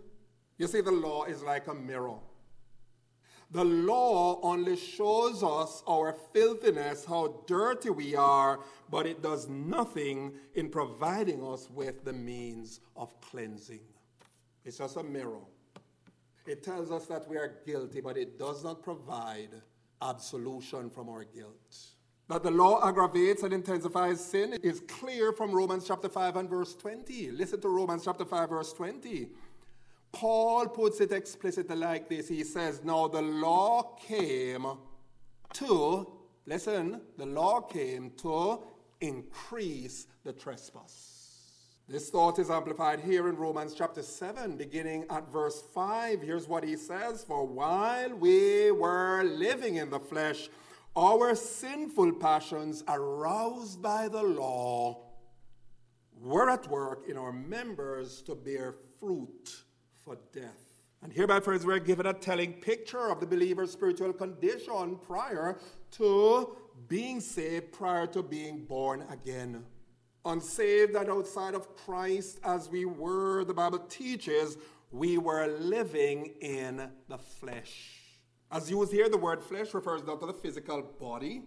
You 0.58 0.66
see, 0.66 0.80
the 0.80 0.90
law 0.90 1.24
is 1.24 1.42
like 1.42 1.68
a 1.68 1.74
mirror. 1.74 2.18
The 3.50 3.64
law 3.64 4.40
only 4.42 4.76
shows 4.76 5.42
us 5.42 5.82
our 5.88 6.14
filthiness, 6.34 7.06
how 7.06 7.44
dirty 7.46 7.88
we 7.88 8.14
are, 8.14 8.60
but 8.90 9.06
it 9.06 9.22
does 9.22 9.48
nothing 9.48 10.34
in 10.54 10.68
providing 10.68 11.42
us 11.42 11.70
with 11.70 12.04
the 12.04 12.12
means 12.12 12.80
of 12.94 13.18
cleansing. 13.22 13.80
It's 14.66 14.78
just 14.78 14.98
a 14.98 15.02
mirror. 15.02 15.40
It 16.46 16.62
tells 16.62 16.90
us 16.90 17.06
that 17.06 17.26
we 17.26 17.36
are 17.38 17.60
guilty, 17.64 18.02
but 18.02 18.18
it 18.18 18.38
does 18.38 18.64
not 18.64 18.82
provide 18.82 19.50
absolution 20.02 20.90
from 20.90 21.08
our 21.08 21.24
guilt. 21.24 21.76
That 22.28 22.42
the 22.42 22.50
law 22.50 22.86
aggravates 22.86 23.42
and 23.42 23.54
intensifies 23.54 24.22
sin 24.22 24.58
is 24.62 24.82
clear 24.86 25.32
from 25.32 25.52
Romans 25.52 25.86
chapter 25.86 26.10
5 26.10 26.36
and 26.36 26.50
verse 26.50 26.74
20. 26.74 27.30
Listen 27.30 27.60
to 27.62 27.68
Romans 27.68 28.04
chapter 28.04 28.26
5, 28.26 28.50
verse 28.50 28.72
20. 28.74 29.28
Paul 30.12 30.68
puts 30.68 31.00
it 31.00 31.12
explicitly 31.12 31.76
like 31.76 32.08
this. 32.08 32.28
He 32.28 32.44
says, 32.44 32.82
Now 32.82 33.08
the 33.08 33.22
law 33.22 33.96
came 34.00 34.66
to, 35.54 36.12
listen, 36.46 37.00
the 37.16 37.26
law 37.26 37.60
came 37.60 38.10
to 38.22 38.62
increase 39.00 40.06
the 40.24 40.32
trespass. 40.32 41.18
This 41.88 42.10
thought 42.10 42.38
is 42.38 42.50
amplified 42.50 43.00
here 43.00 43.28
in 43.28 43.36
Romans 43.36 43.74
chapter 43.74 44.02
7, 44.02 44.56
beginning 44.56 45.06
at 45.08 45.30
verse 45.32 45.62
5. 45.72 46.20
Here's 46.20 46.46
what 46.46 46.62
he 46.62 46.76
says 46.76 47.24
For 47.24 47.46
while 47.46 48.14
we 48.14 48.70
were 48.70 49.22
living 49.24 49.76
in 49.76 49.88
the 49.88 50.00
flesh, 50.00 50.50
our 50.94 51.34
sinful 51.34 52.12
passions, 52.14 52.84
aroused 52.88 53.80
by 53.80 54.08
the 54.08 54.22
law, 54.22 55.06
were 56.20 56.50
at 56.50 56.68
work 56.68 57.08
in 57.08 57.16
our 57.16 57.32
members 57.32 58.20
to 58.22 58.34
bear 58.34 58.74
fruit 58.98 59.62
for 60.08 60.18
death. 60.32 60.64
And 61.02 61.12
hereby, 61.12 61.38
friends, 61.40 61.66
we're 61.66 61.78
given 61.78 62.06
a 62.06 62.14
telling 62.14 62.54
picture 62.54 63.10
of 63.10 63.20
the 63.20 63.26
believer's 63.26 63.72
spiritual 63.72 64.14
condition 64.14 64.98
prior 65.06 65.58
to 65.92 66.56
being 66.88 67.20
saved, 67.20 67.72
prior 67.72 68.06
to 68.08 68.22
being 68.22 68.64
born 68.64 69.04
again. 69.10 69.64
Unsaved 70.24 70.94
and 70.96 71.10
outside 71.10 71.54
of 71.54 71.76
Christ, 71.76 72.40
as 72.42 72.70
we 72.70 72.86
were, 72.86 73.44
the 73.44 73.52
Bible 73.52 73.80
teaches, 73.80 74.56
we 74.90 75.18
were 75.18 75.46
living 75.58 76.32
in 76.40 76.90
the 77.08 77.18
flesh. 77.18 78.00
As 78.50 78.70
you 78.70 78.80
used 78.80 78.92
here, 78.92 79.10
the 79.10 79.18
word 79.18 79.42
flesh 79.42 79.74
refers 79.74 80.02
not 80.04 80.20
to 80.20 80.26
the 80.26 80.32
physical 80.32 80.82
body. 80.98 81.42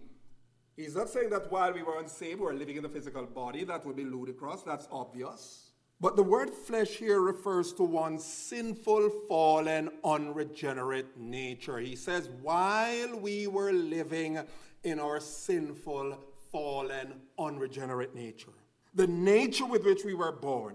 He's 0.76 0.94
not 0.94 1.10
saying 1.10 1.30
that 1.30 1.50
while 1.50 1.72
we 1.72 1.82
were 1.82 1.98
unsaved, 1.98 2.38
we 2.38 2.46
were 2.46 2.54
living 2.54 2.76
in 2.76 2.84
the 2.84 2.88
physical 2.88 3.26
body. 3.26 3.64
That 3.64 3.84
would 3.84 3.96
be 3.96 4.04
ludicrous. 4.04 4.62
That's 4.62 4.86
obvious. 4.92 5.71
But 6.02 6.16
the 6.16 6.22
word 6.24 6.50
flesh 6.50 6.96
here 6.96 7.20
refers 7.20 7.72
to 7.74 7.84
one's 7.84 8.24
sinful, 8.24 9.08
fallen, 9.28 9.88
unregenerate 10.02 11.16
nature. 11.16 11.78
He 11.78 11.94
says, 11.94 12.28
while 12.42 13.16
we 13.20 13.46
were 13.46 13.70
living 13.70 14.40
in 14.82 14.98
our 14.98 15.20
sinful, 15.20 16.18
fallen, 16.50 17.14
unregenerate 17.38 18.16
nature, 18.16 18.50
the 18.92 19.06
nature 19.06 19.64
with 19.64 19.84
which 19.84 20.04
we 20.04 20.14
were 20.14 20.32
born. 20.32 20.74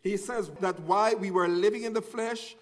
He 0.00 0.16
says 0.16 0.48
that 0.60 0.78
while 0.80 1.16
we 1.16 1.32
were 1.32 1.48
living 1.48 1.82
in 1.82 1.92
the 1.92 2.00
flesh, 2.00 2.54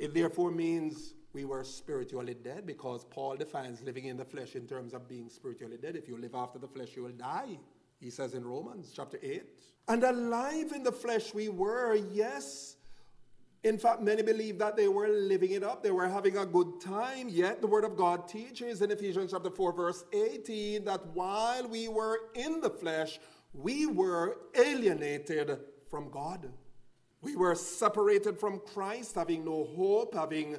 it 0.00 0.14
therefore 0.14 0.50
means 0.50 1.14
we 1.32 1.44
were 1.44 1.62
spiritually 1.62 2.34
dead 2.34 2.66
because 2.66 3.04
Paul 3.04 3.36
defines 3.36 3.80
living 3.80 4.06
in 4.06 4.16
the 4.16 4.24
flesh 4.24 4.56
in 4.56 4.66
terms 4.66 4.92
of 4.92 5.08
being 5.08 5.30
spiritually 5.30 5.78
dead. 5.80 5.94
If 5.94 6.08
you 6.08 6.18
live 6.18 6.34
after 6.34 6.58
the 6.58 6.66
flesh, 6.66 6.96
you 6.96 7.04
will 7.04 7.10
die. 7.10 7.58
He 8.02 8.10
says 8.10 8.34
in 8.34 8.44
Romans 8.44 8.92
chapter 8.94 9.18
8. 9.22 9.44
And 9.86 10.02
alive 10.02 10.72
in 10.74 10.82
the 10.82 10.90
flesh 10.90 11.32
we 11.32 11.48
were, 11.48 11.94
yes. 11.94 12.76
In 13.62 13.78
fact, 13.78 14.02
many 14.02 14.22
believe 14.22 14.58
that 14.58 14.76
they 14.76 14.88
were 14.88 15.06
living 15.06 15.52
it 15.52 15.62
up. 15.62 15.84
They 15.84 15.92
were 15.92 16.08
having 16.08 16.36
a 16.36 16.44
good 16.44 16.80
time. 16.80 17.28
Yet 17.28 17.60
the 17.60 17.68
Word 17.68 17.84
of 17.84 17.96
God 17.96 18.26
teaches 18.26 18.82
in 18.82 18.90
Ephesians 18.90 19.30
chapter 19.30 19.50
4, 19.50 19.72
verse 19.72 20.04
18, 20.12 20.84
that 20.84 21.06
while 21.14 21.68
we 21.68 21.86
were 21.86 22.18
in 22.34 22.60
the 22.60 22.70
flesh, 22.70 23.20
we 23.52 23.86
were 23.86 24.38
alienated 24.56 25.58
from 25.88 26.10
God. 26.10 26.50
We 27.20 27.36
were 27.36 27.54
separated 27.54 28.40
from 28.40 28.62
Christ, 28.74 29.14
having 29.14 29.44
no 29.44 29.62
hope, 29.76 30.14
having 30.14 30.56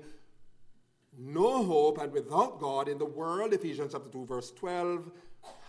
no 1.18 1.62
hope, 1.62 1.98
and 1.98 2.14
without 2.14 2.62
God 2.62 2.88
in 2.88 3.00
the 3.00 3.06
world. 3.06 3.52
Ephesians 3.52 3.92
chapter 3.92 4.10
2, 4.10 4.26
verse 4.26 4.52
12 4.52 5.12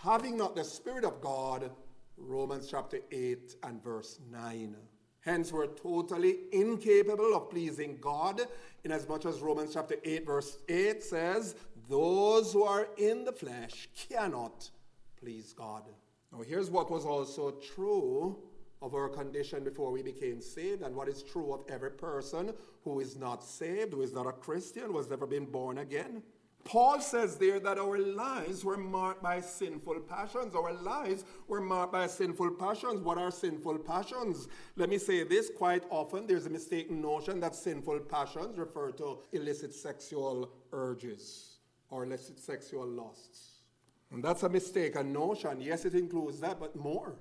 having 0.02 0.37
not 0.37 0.54
the 0.54 0.64
Spirit 0.64 1.04
of 1.04 1.21
God, 1.21 1.71
Romans 2.16 2.69
chapter 2.71 3.00
8 3.11 3.57
and 3.62 3.83
verse 3.83 4.21
9. 4.31 4.76
Hence, 5.21 5.52
we're 5.52 5.69
totally 5.69 6.37
incapable 6.52 7.35
of 7.35 7.49
pleasing 7.49 7.97
God, 8.00 8.43
inasmuch 8.85 9.25
as 9.25 9.40
Romans 9.40 9.73
chapter 9.73 9.97
8, 10.04 10.26
verse 10.26 10.59
8 10.69 11.02
says, 11.02 11.54
Those 11.88 12.52
who 12.52 12.64
are 12.64 12.88
in 12.99 13.25
the 13.25 13.33
flesh 13.33 13.88
cannot 14.09 14.71
please 15.19 15.54
God. 15.54 15.85
Now, 16.31 16.43
here's 16.43 16.71
what 16.71 16.90
was 16.90 17.07
also 17.07 17.52
true 17.75 18.37
of 18.83 18.95
our 18.95 19.09
condition 19.09 19.64
before 19.64 19.90
we 19.90 20.02
became 20.02 20.43
saved, 20.43 20.83
and 20.83 20.95
what 20.95 21.09
is 21.09 21.23
true 21.23 21.54
of 21.54 21.62
every 21.71 21.90
person 21.90 22.52
who 22.83 23.00
is 23.00 23.16
not 23.16 23.43
saved, 23.43 23.95
who 23.95 24.02
is 24.02 24.12
not 24.12 24.26
a 24.26 24.33
Christian, 24.33 24.90
who 24.90 24.99
has 24.99 25.09
never 25.09 25.26
been 25.26 25.47
born 25.47 25.78
again. 25.78 26.23
Paul 26.64 27.00
says 27.00 27.37
there 27.37 27.61
that 27.61 27.78
our 27.78 27.99
lives 27.99 28.64
were 28.64 28.78
marked 28.78 29.23
by 29.23 29.40
sinful 29.40 30.00
passions. 30.00 30.54
Our 30.54 30.73
lives 30.73 31.25
were 31.47 31.61
marked 31.61 31.92
by 31.92 32.06
sinful 32.06 32.52
passions. 32.52 33.02
What 33.02 33.18
are 33.18 33.30
sinful 33.30 33.78
passions? 33.80 34.49
Let 34.76 34.88
me 34.88 34.97
say 34.97 35.25
this 35.25 35.50
quite 35.54 35.85
often 35.90 36.26
there's 36.26 36.47
a 36.47 36.50
mistaken 36.50 37.02
notion 37.02 37.38
that 37.40 37.54
sinful 37.54 38.00
passions 38.00 38.59
refer 38.59 38.92
to 38.92 39.18
illicit 39.33 39.75
sexual 39.75 40.50
urges 40.73 41.59
or 41.90 42.04
illicit 42.04 42.40
sexual 42.40 42.87
lusts. 42.87 43.61
And 44.11 44.25
that's 44.25 44.42
a 44.42 44.49
mistaken 44.49 45.12
notion. 45.12 45.61
Yes, 45.61 45.85
it 45.85 45.94
includes 45.94 46.40
that, 46.40 46.59
but 46.59 46.75
more. 46.75 47.16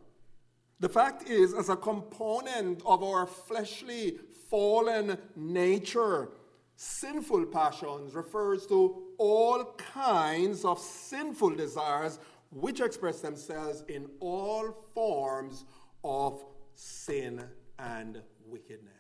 The 0.80 0.90
fact 0.90 1.30
is, 1.30 1.54
as 1.54 1.70
a 1.70 1.76
component 1.76 2.82
of 2.86 3.04
our 3.04 3.26
fleshly, 3.26 4.20
fallen 4.50 5.18
nature, 5.36 6.30
Sinful 6.76 7.46
passions 7.48 8.16
refers 8.16 8.66
to 8.68 9.03
all 9.18 9.76
kinds 9.78 10.66
of 10.66 10.80
sinful 10.80 11.56
desires 11.56 12.20
which 12.52 12.80
express 12.80 13.20
themselves 13.20 13.84
in 13.88 14.08
all 14.20 14.86
forms 14.94 15.66
of 16.04 16.44
sin 16.76 17.44
and 17.80 18.22
wickedness. 18.46 18.94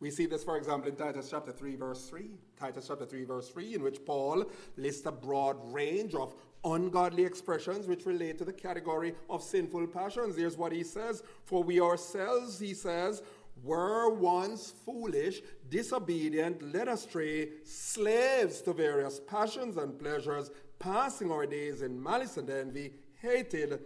We 0.00 0.10
see 0.10 0.24
this, 0.24 0.42
for 0.42 0.56
example, 0.56 0.88
in 0.88 0.96
Titus 0.96 1.28
chapter 1.30 1.52
3, 1.52 1.76
verse 1.76 2.08
3. 2.08 2.30
Titus 2.58 2.86
chapter 2.88 3.04
3, 3.04 3.24
verse 3.24 3.50
3, 3.50 3.74
in 3.74 3.82
which 3.82 4.04
Paul 4.06 4.46
lists 4.78 5.04
a 5.04 5.12
broad 5.12 5.58
range 5.72 6.14
of 6.14 6.34
ungodly 6.64 7.24
expressions 7.24 7.86
which 7.86 8.06
relate 8.06 8.38
to 8.38 8.44
the 8.44 8.52
category 8.52 9.14
of 9.28 9.42
sinful 9.42 9.86
passions. 9.88 10.36
Here's 10.36 10.56
what 10.56 10.72
he 10.72 10.82
says 10.82 11.22
For 11.44 11.62
we 11.62 11.80
ourselves, 11.80 12.58
he 12.58 12.72
says, 12.72 13.22
were 13.62 14.10
once 14.10 14.72
foolish, 14.84 15.42
disobedient, 15.68 16.62
led 16.72 16.88
astray, 16.88 17.50
slaves 17.64 18.60
to 18.62 18.72
various 18.72 19.20
passions 19.20 19.76
and 19.76 19.98
pleasures, 19.98 20.50
passing 20.78 21.30
our 21.30 21.46
days 21.46 21.82
in 21.82 22.02
malice 22.02 22.36
and 22.36 22.48
envy, 22.50 22.92
hated 23.20 23.80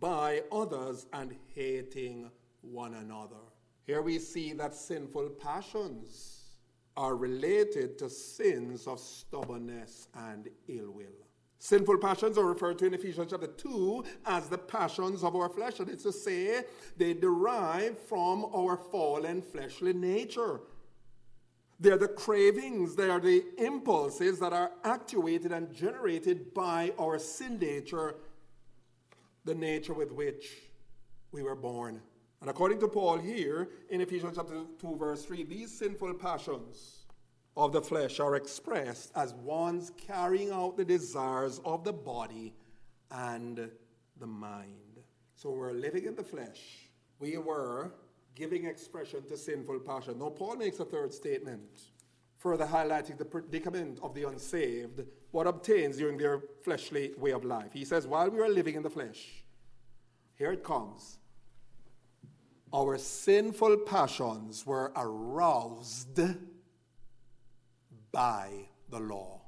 by 0.00 0.42
others 0.50 1.06
and 1.12 1.34
hating 1.54 2.30
one 2.62 2.94
another. 2.94 3.36
Here 3.86 4.02
we 4.02 4.18
see 4.18 4.52
that 4.54 4.74
sinful 4.74 5.30
passions 5.40 6.38
are 6.96 7.16
related 7.16 7.98
to 7.98 8.10
sins 8.10 8.86
of 8.86 8.98
stubbornness 8.98 10.08
and 10.14 10.48
ill 10.66 10.90
will. 10.90 11.27
Sinful 11.60 11.98
passions 11.98 12.38
are 12.38 12.44
referred 12.44 12.78
to 12.78 12.86
in 12.86 12.94
Ephesians 12.94 13.30
chapter 13.30 13.48
2 13.48 14.04
as 14.26 14.48
the 14.48 14.58
passions 14.58 15.24
of 15.24 15.34
our 15.34 15.48
flesh. 15.48 15.80
And 15.80 15.88
it's 15.88 16.04
to 16.04 16.12
say 16.12 16.62
they 16.96 17.14
derive 17.14 17.98
from 17.98 18.46
our 18.54 18.76
fallen 18.76 19.42
fleshly 19.42 19.92
nature. 19.92 20.60
They're 21.80 21.98
the 21.98 22.08
cravings, 22.08 22.96
they 22.96 23.08
are 23.08 23.20
the 23.20 23.44
impulses 23.56 24.38
that 24.40 24.52
are 24.52 24.72
actuated 24.84 25.52
and 25.52 25.72
generated 25.72 26.52
by 26.52 26.92
our 26.98 27.18
sin 27.18 27.58
nature, 27.58 28.16
the 29.44 29.54
nature 29.54 29.94
with 29.94 30.10
which 30.12 30.56
we 31.30 31.42
were 31.42 31.54
born. 31.54 32.00
And 32.40 32.50
according 32.50 32.80
to 32.80 32.88
Paul 32.88 33.18
here 33.18 33.68
in 33.90 34.00
Ephesians 34.00 34.36
chapter 34.36 34.62
2, 34.80 34.96
verse 34.96 35.24
3, 35.24 35.44
these 35.44 35.76
sinful 35.76 36.14
passions 36.14 36.97
of 37.58 37.72
the 37.72 37.82
flesh 37.82 38.20
are 38.20 38.36
expressed 38.36 39.10
as 39.16 39.34
ones 39.34 39.90
carrying 40.06 40.52
out 40.52 40.76
the 40.76 40.84
desires 40.84 41.60
of 41.64 41.82
the 41.82 41.92
body 41.92 42.54
and 43.10 43.68
the 44.20 44.26
mind. 44.26 45.00
So 45.34 45.50
we're 45.50 45.72
living 45.72 46.04
in 46.04 46.14
the 46.14 46.22
flesh. 46.22 46.88
We 47.18 47.36
were 47.36 47.90
giving 48.36 48.64
expression 48.66 49.24
to 49.28 49.36
sinful 49.36 49.80
passion. 49.80 50.20
Now, 50.20 50.28
Paul 50.28 50.54
makes 50.54 50.78
a 50.78 50.84
third 50.84 51.12
statement, 51.12 51.80
further 52.36 52.64
highlighting 52.64 53.18
the 53.18 53.24
predicament 53.24 53.98
of 54.04 54.14
the 54.14 54.28
unsaved, 54.28 55.02
what 55.32 55.48
obtains 55.48 55.96
during 55.96 56.16
their 56.16 56.40
fleshly 56.62 57.10
way 57.18 57.32
of 57.32 57.44
life. 57.44 57.72
He 57.72 57.84
says, 57.84 58.06
While 58.06 58.30
we 58.30 58.38
were 58.38 58.48
living 58.48 58.76
in 58.76 58.84
the 58.84 58.90
flesh, 58.90 59.42
here 60.36 60.52
it 60.52 60.62
comes. 60.62 61.18
Our 62.72 62.98
sinful 62.98 63.78
passions 63.78 64.64
were 64.64 64.92
aroused 64.94 66.20
by 68.12 68.68
the 68.90 68.98
law. 68.98 69.40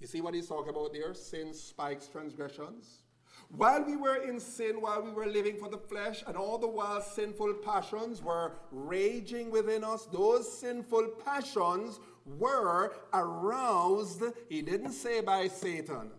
You 0.00 0.06
see 0.06 0.20
what 0.20 0.34
he's 0.34 0.48
talking 0.48 0.70
about 0.70 0.92
there? 0.92 1.14
Sin 1.14 1.54
spikes 1.54 2.08
transgressions. 2.08 3.02
While 3.48 3.84
we 3.84 3.96
were 3.96 4.16
in 4.16 4.40
sin, 4.40 4.80
while 4.80 5.02
we 5.02 5.10
were 5.10 5.26
living 5.26 5.56
for 5.56 5.68
the 5.68 5.78
flesh, 5.78 6.24
and 6.26 6.36
all 6.36 6.58
the 6.58 6.68
while 6.68 7.00
sinful 7.00 7.54
passions 7.54 8.22
were 8.22 8.52
raging 8.70 9.50
within 9.50 9.84
us, 9.84 10.06
those 10.06 10.58
sinful 10.58 11.08
passions 11.24 12.00
were 12.26 12.94
aroused, 13.12 14.22
he 14.48 14.62
didn't 14.62 14.92
say 14.92 15.20
by 15.20 15.48
Satan. 15.48 16.10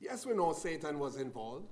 Yes, 0.00 0.26
we 0.26 0.34
know 0.34 0.52
Satan 0.52 0.98
was 0.98 1.16
involved. 1.16 1.68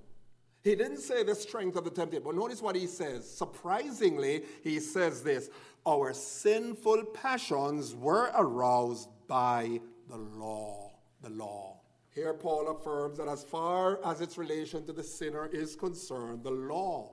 He 0.68 0.76
didn't 0.76 0.98
say 0.98 1.22
the 1.22 1.34
strength 1.34 1.76
of 1.76 1.84
the 1.84 1.90
tempter, 1.90 2.20
but 2.20 2.34
notice 2.34 2.60
what 2.60 2.76
he 2.76 2.86
says. 2.86 3.26
Surprisingly, 3.26 4.42
he 4.62 4.80
says 4.80 5.22
this 5.22 5.48
Our 5.86 6.12
sinful 6.12 7.04
passions 7.14 7.94
were 7.94 8.30
aroused 8.34 9.08
by 9.26 9.80
the 10.10 10.18
law. 10.18 10.90
The 11.22 11.30
law. 11.30 11.80
Here, 12.14 12.34
Paul 12.34 12.68
affirms 12.68 13.16
that 13.16 13.28
as 13.28 13.44
far 13.44 13.98
as 14.04 14.20
its 14.20 14.36
relation 14.36 14.84
to 14.84 14.92
the 14.92 15.02
sinner 15.02 15.46
is 15.46 15.74
concerned, 15.74 16.44
the 16.44 16.50
law, 16.50 17.12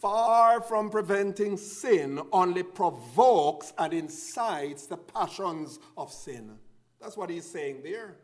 far 0.00 0.62
from 0.62 0.88
preventing 0.88 1.58
sin, 1.58 2.18
only 2.32 2.62
provokes 2.62 3.74
and 3.76 3.92
incites 3.92 4.86
the 4.86 4.96
passions 4.96 5.78
of 5.98 6.10
sin. 6.10 6.56
That's 6.98 7.16
what 7.16 7.28
he's 7.28 7.50
saying 7.50 7.82
there. 7.84 8.16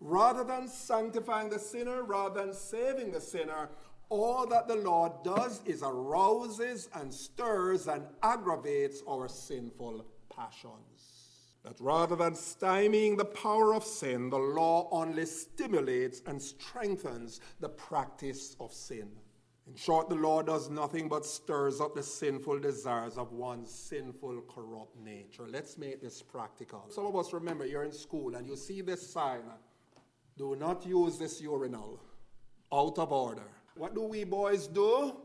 Rather 0.00 0.44
than 0.44 0.68
sanctifying 0.68 1.50
the 1.50 1.58
sinner, 1.58 2.02
rather 2.02 2.40
than 2.40 2.54
saving 2.54 3.10
the 3.10 3.20
sinner, 3.20 3.68
all 4.10 4.46
that 4.46 4.68
the 4.68 4.76
Lord 4.76 5.12
does 5.24 5.60
is 5.66 5.82
arouses 5.82 6.88
and 6.94 7.12
stirs 7.12 7.88
and 7.88 8.04
aggravates 8.22 9.02
our 9.08 9.28
sinful 9.28 10.06
passions. 10.34 11.18
That 11.64 11.80
rather 11.80 12.16
than 12.16 12.32
stymieing 12.32 13.18
the 13.18 13.24
power 13.24 13.74
of 13.74 13.84
sin, 13.84 14.30
the 14.30 14.38
law 14.38 14.88
only 14.92 15.26
stimulates 15.26 16.22
and 16.26 16.40
strengthens 16.40 17.40
the 17.60 17.68
practice 17.68 18.56
of 18.60 18.72
sin. 18.72 19.10
In 19.66 19.76
short, 19.76 20.08
the 20.08 20.14
law 20.14 20.40
does 20.40 20.70
nothing 20.70 21.08
but 21.08 21.26
stirs 21.26 21.78
up 21.78 21.94
the 21.94 22.02
sinful 22.02 22.60
desires 22.60 23.18
of 23.18 23.32
one's 23.32 23.70
sinful, 23.70 24.42
corrupt 24.48 24.96
nature. 24.96 25.46
Let's 25.46 25.76
make 25.76 26.00
this 26.00 26.22
practical. 26.22 26.86
Some 26.88 27.04
of 27.04 27.14
us 27.16 27.34
remember 27.34 27.66
you're 27.66 27.84
in 27.84 27.92
school 27.92 28.36
and 28.36 28.46
you 28.46 28.56
see 28.56 28.80
this 28.80 29.06
sign 29.06 29.42
do 30.38 30.56
not 30.56 30.86
use 30.86 31.18
this 31.18 31.40
urinal. 31.40 32.00
Out 32.72 32.98
of 32.98 33.12
order. 33.12 33.50
What 33.76 33.94
do 33.94 34.02
we 34.02 34.24
boys 34.24 34.66
do? 34.66 35.16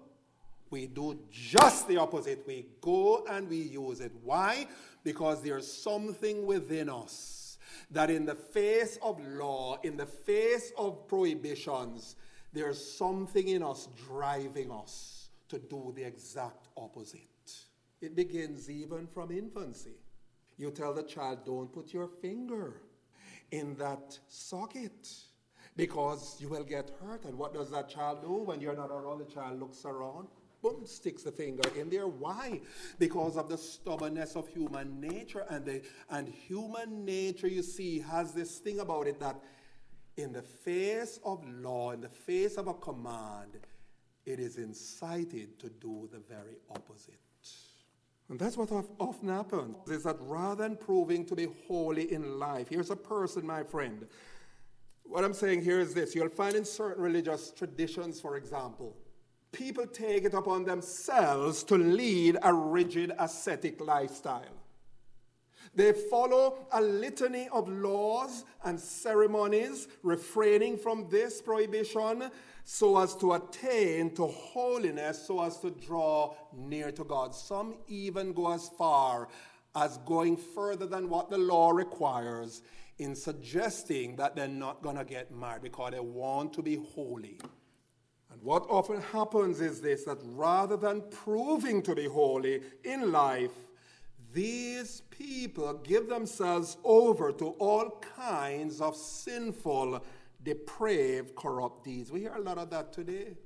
We 0.69 0.87
do 0.87 1.19
just 1.29 1.87
the 1.87 1.97
opposite. 1.97 2.43
We 2.47 2.65
go 2.81 3.25
and 3.29 3.47
we 3.47 3.57
use 3.57 3.99
it. 3.99 4.11
Why? 4.23 4.67
Because 5.03 5.41
there's 5.43 5.71
something 5.71 6.47
within 6.47 6.89
us 6.89 7.57
that, 7.91 8.09
in 8.09 8.25
the 8.25 8.35
face 8.35 8.97
of 9.03 9.19
law, 9.23 9.77
in 9.83 9.97
the 9.97 10.05
face 10.05 10.71
of 10.77 11.07
prohibitions, 11.07 12.15
there's 12.53 12.83
something 12.83 13.47
in 13.47 13.61
us 13.61 13.87
driving 14.07 14.71
us 14.71 15.29
to 15.49 15.59
do 15.59 15.93
the 15.95 16.03
exact 16.03 16.69
opposite. 16.75 17.19
It 18.01 18.15
begins 18.15 18.69
even 18.69 19.05
from 19.07 19.31
infancy. 19.31 19.97
You 20.57 20.71
tell 20.71 20.93
the 20.93 21.03
child, 21.03 21.45
don't 21.45 21.71
put 21.71 21.93
your 21.93 22.07
finger 22.07 22.81
in 23.51 23.75
that 23.75 24.17
socket 24.27 25.09
because 25.75 26.37
you 26.39 26.49
will 26.49 26.63
get 26.63 26.91
hurt. 27.01 27.25
And 27.25 27.37
what 27.37 27.53
does 27.53 27.71
that 27.71 27.89
child 27.89 28.21
do 28.21 28.43
when 28.43 28.61
you're 28.61 28.75
not 28.75 28.91
around? 28.91 29.19
The 29.19 29.25
child 29.33 29.59
looks 29.59 29.85
around, 29.85 30.27
boom, 30.61 30.85
sticks 30.85 31.23
the 31.23 31.31
finger 31.31 31.67
in 31.77 31.89
there. 31.89 32.07
Why? 32.07 32.61
Because 32.99 33.37
of 33.37 33.49
the 33.49 33.57
stubbornness 33.57 34.35
of 34.35 34.47
human 34.47 34.99
nature. 34.99 35.45
And, 35.49 35.65
the, 35.65 35.81
and 36.09 36.27
human 36.27 37.05
nature, 37.05 37.47
you 37.47 37.63
see, 37.63 37.99
has 37.99 38.33
this 38.33 38.59
thing 38.59 38.79
about 38.79 39.07
it 39.07 39.19
that 39.19 39.39
in 40.17 40.31
the 40.31 40.43
face 40.43 41.19
of 41.23 41.43
law, 41.47 41.91
in 41.91 42.01
the 42.01 42.09
face 42.09 42.55
of 42.55 42.67
a 42.67 42.73
command, 42.73 43.57
it 44.25 44.39
is 44.39 44.57
incited 44.57 45.59
to 45.59 45.69
do 45.69 46.07
the 46.11 46.19
very 46.19 46.57
opposite. 46.69 47.19
And 48.29 48.39
that's 48.39 48.57
what 48.57 48.71
often 48.99 49.29
happens 49.29 49.75
is 49.89 50.03
that 50.03 50.17
rather 50.21 50.63
than 50.63 50.77
proving 50.77 51.25
to 51.25 51.35
be 51.35 51.47
holy 51.67 52.11
in 52.11 52.39
life, 52.39 52.69
here's 52.69 52.89
a 52.89 52.95
person, 52.95 53.45
my 53.45 53.63
friend. 53.63 54.07
What 55.03 55.23
I'm 55.23 55.33
saying 55.33 55.63
here 55.63 55.79
is 55.79 55.93
this 55.93 56.15
you'll 56.15 56.29
find 56.29 56.55
in 56.55 56.65
certain 56.65 57.03
religious 57.03 57.51
traditions, 57.51 58.21
for 58.21 58.37
example, 58.37 58.95
people 59.51 59.85
take 59.85 60.23
it 60.23 60.33
upon 60.33 60.63
themselves 60.63 61.63
to 61.65 61.77
lead 61.77 62.37
a 62.41 62.53
rigid 62.53 63.13
ascetic 63.19 63.79
lifestyle. 63.79 64.62
They 65.75 65.93
follow 65.93 66.67
a 66.71 66.81
litany 66.81 67.47
of 67.51 67.67
laws 67.67 68.45
and 68.63 68.79
ceremonies, 68.79 69.87
refraining 70.03 70.77
from 70.77 71.07
this 71.09 71.41
prohibition 71.41 72.29
so 72.63 72.97
as 72.97 73.15
to 73.17 73.33
attain 73.33 74.13
to 74.15 74.27
holiness, 74.27 75.27
so 75.27 75.43
as 75.43 75.57
to 75.59 75.71
draw 75.71 76.35
near 76.55 76.91
to 76.91 77.03
God. 77.03 77.35
Some 77.35 77.75
even 77.87 78.33
go 78.33 78.51
as 78.51 78.69
far 78.77 79.27
as 79.75 79.97
going 79.99 80.37
further 80.37 80.85
than 80.85 81.09
what 81.09 81.29
the 81.29 81.37
law 81.37 81.71
requires 81.71 82.61
in 82.99 83.15
suggesting 83.15 84.15
that 84.15 84.35
they're 84.35 84.47
not 84.47 84.81
going 84.81 84.95
to 84.95 85.05
get 85.05 85.31
married 85.31 85.63
because 85.63 85.91
they 85.91 85.99
want 85.99 86.53
to 86.53 86.61
be 86.61 86.75
holy. 86.93 87.39
And 88.31 88.41
what 88.41 88.65
often 88.69 89.01
happens 89.01 89.61
is 89.61 89.81
this 89.81 90.03
that 90.05 90.19
rather 90.23 90.77
than 90.77 91.03
proving 91.09 91.81
to 91.83 91.95
be 91.95 92.05
holy 92.05 92.61
in 92.83 93.11
life, 93.11 93.51
these 94.33 95.01
people 95.11 95.73
give 95.83 96.09
themselves 96.09 96.77
over 96.83 97.31
to 97.31 97.49
all 97.59 98.01
kinds 98.15 98.81
of 98.81 98.95
sinful, 98.95 100.03
depraved, 100.43 101.35
corrupt 101.35 101.83
deeds. 101.83 102.11
We 102.11 102.21
hear 102.21 102.33
a 102.35 102.41
lot 102.41 102.57
of 102.57 102.69
that 102.71 102.91
today. 102.91 103.37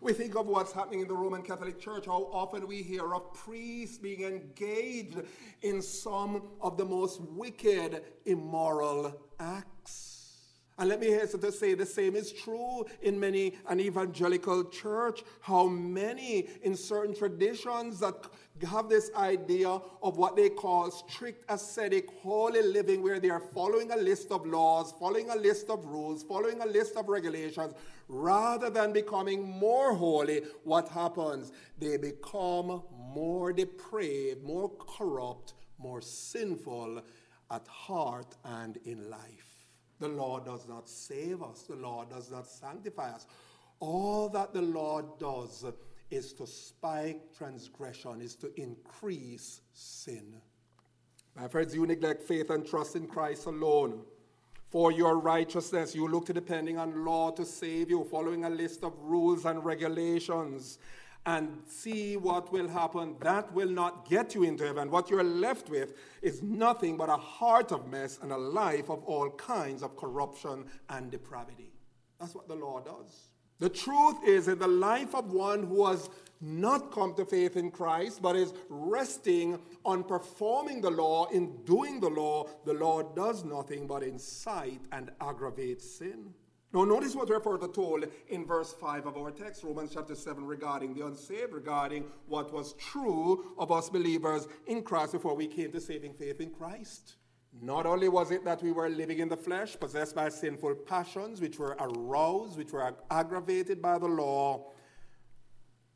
We 0.00 0.12
think 0.12 0.34
of 0.34 0.46
what's 0.46 0.72
happening 0.72 1.00
in 1.00 1.08
the 1.08 1.14
Roman 1.14 1.42
Catholic 1.42 1.78
Church, 1.78 2.06
how 2.06 2.28
often 2.32 2.66
we 2.66 2.82
hear 2.82 3.14
of 3.14 3.34
priests 3.34 3.98
being 3.98 4.22
engaged 4.22 5.20
in 5.62 5.82
some 5.82 6.42
of 6.60 6.76
the 6.76 6.84
most 6.84 7.20
wicked, 7.20 8.02
immoral 8.24 9.20
acts. 9.38 10.20
And 10.80 10.88
let 10.88 10.98
me 10.98 11.08
hasten 11.08 11.40
to 11.42 11.52
say 11.52 11.74
the 11.74 11.84
same 11.84 12.16
is 12.16 12.32
true 12.32 12.86
in 13.02 13.20
many 13.20 13.58
an 13.68 13.80
evangelical 13.80 14.64
church. 14.64 15.22
How 15.42 15.66
many 15.66 16.48
in 16.62 16.74
certain 16.74 17.14
traditions 17.14 18.00
that 18.00 18.14
have 18.66 18.88
this 18.88 19.10
idea 19.16 19.68
of 19.68 20.16
what 20.16 20.36
they 20.36 20.48
call 20.48 20.90
strict 20.90 21.44
ascetic 21.48 22.08
holy 22.22 22.62
living, 22.62 23.02
where 23.02 23.20
they 23.20 23.30
are 23.30 23.40
following 23.40 23.90
a 23.92 23.96
list 23.96 24.30
of 24.30 24.46
laws, 24.46 24.92
following 24.98 25.30
a 25.30 25.36
list 25.36 25.70
of 25.70 25.84
rules, 25.84 26.22
following 26.22 26.60
a 26.60 26.66
list 26.66 26.96
of 26.96 27.08
regulations, 27.08 27.74
rather 28.08 28.70
than 28.70 28.92
becoming 28.92 29.42
more 29.42 29.94
holy, 29.94 30.42
what 30.64 30.88
happens? 30.88 31.52
They 31.78 31.96
become 31.96 32.82
more 32.92 33.52
depraved, 33.52 34.42
more 34.42 34.70
corrupt, 34.70 35.54
more 35.78 36.00
sinful 36.00 37.02
at 37.50 37.66
heart 37.66 38.36
and 38.44 38.78
in 38.84 39.10
life. 39.10 39.66
The 40.00 40.08
law 40.08 40.40
does 40.40 40.66
not 40.66 40.88
save 40.88 41.42
us, 41.42 41.62
the 41.62 41.76
law 41.76 42.04
does 42.04 42.30
not 42.30 42.46
sanctify 42.46 43.10
us. 43.10 43.26
All 43.80 44.28
that 44.30 44.52
the 44.52 44.62
law 44.62 45.02
does 45.02 45.64
is 46.10 46.32
to 46.34 46.46
spike 46.46 47.36
transgression, 47.36 48.20
is 48.20 48.34
to 48.36 48.52
increase 48.60 49.60
sin. 49.72 50.34
My 51.36 51.48
friends, 51.48 51.74
you 51.74 51.86
neglect 51.86 52.22
faith 52.22 52.50
and 52.50 52.66
trust 52.66 52.96
in 52.96 53.06
Christ 53.06 53.46
alone. 53.46 54.02
For 54.68 54.92
your 54.92 55.18
righteousness, 55.18 55.94
you 55.94 56.06
look 56.06 56.26
to 56.26 56.32
depending 56.32 56.78
on 56.78 57.04
law 57.04 57.30
to 57.32 57.44
save 57.44 57.90
you, 57.90 58.04
following 58.04 58.44
a 58.44 58.50
list 58.50 58.84
of 58.84 58.92
rules 59.00 59.44
and 59.44 59.64
regulations 59.64 60.78
and 61.26 61.62
see 61.66 62.16
what 62.16 62.52
will 62.52 62.68
happen. 62.68 63.16
That 63.20 63.52
will 63.52 63.68
not 63.68 64.08
get 64.08 64.34
you 64.34 64.42
into 64.44 64.64
heaven. 64.64 64.90
What 64.90 65.10
you're 65.10 65.24
left 65.24 65.68
with 65.68 65.94
is 66.22 66.42
nothing 66.42 66.96
but 66.96 67.08
a 67.08 67.16
heart 67.16 67.72
of 67.72 67.88
mess 67.88 68.18
and 68.22 68.32
a 68.32 68.38
life 68.38 68.88
of 68.88 69.04
all 69.04 69.30
kinds 69.30 69.82
of 69.82 69.96
corruption 69.96 70.64
and 70.88 71.10
depravity. 71.10 71.72
That's 72.18 72.34
what 72.34 72.48
the 72.48 72.54
law 72.54 72.80
does. 72.80 73.29
The 73.60 73.68
truth 73.68 74.16
is, 74.26 74.48
in 74.48 74.58
the 74.58 74.66
life 74.66 75.14
of 75.14 75.32
one 75.32 75.64
who 75.64 75.86
has 75.86 76.08
not 76.40 76.90
come 76.92 77.14
to 77.14 77.26
faith 77.26 77.56
in 77.56 77.70
Christ, 77.70 78.22
but 78.22 78.34
is 78.34 78.54
resting 78.70 79.58
on 79.84 80.02
performing 80.02 80.80
the 80.80 80.90
law, 80.90 81.26
in 81.26 81.62
doing 81.64 82.00
the 82.00 82.08
law, 82.08 82.48
the 82.64 82.72
law 82.72 83.02
does 83.02 83.44
nothing 83.44 83.86
but 83.86 84.02
incite 84.02 84.80
and 84.92 85.10
aggravate 85.20 85.82
sin. 85.82 86.32
Now, 86.72 86.84
notice 86.84 87.14
what 87.14 87.28
we're 87.28 87.40
further 87.40 87.68
told 87.68 88.06
in 88.28 88.46
verse 88.46 88.72
5 88.72 89.06
of 89.06 89.16
our 89.18 89.30
text, 89.32 89.64
Romans 89.64 89.90
chapter 89.92 90.14
7, 90.14 90.46
regarding 90.46 90.94
the 90.94 91.04
unsaved, 91.04 91.52
regarding 91.52 92.04
what 92.28 92.52
was 92.52 92.74
true 92.74 93.52
of 93.58 93.70
us 93.70 93.90
believers 93.90 94.46
in 94.66 94.82
Christ 94.82 95.12
before 95.12 95.34
we 95.34 95.48
came 95.48 95.72
to 95.72 95.80
saving 95.80 96.14
faith 96.14 96.40
in 96.40 96.50
Christ. 96.50 97.16
Not 97.52 97.84
only 97.84 98.08
was 98.08 98.30
it 98.30 98.44
that 98.44 98.62
we 98.62 98.72
were 98.72 98.88
living 98.88 99.18
in 99.18 99.28
the 99.28 99.36
flesh, 99.36 99.76
possessed 99.78 100.14
by 100.14 100.28
sinful 100.28 100.76
passions, 100.86 101.40
which 101.40 101.58
were 101.58 101.76
aroused, 101.80 102.56
which 102.56 102.72
were 102.72 102.94
aggravated 103.10 103.82
by 103.82 103.98
the 103.98 104.06
law, 104.06 104.70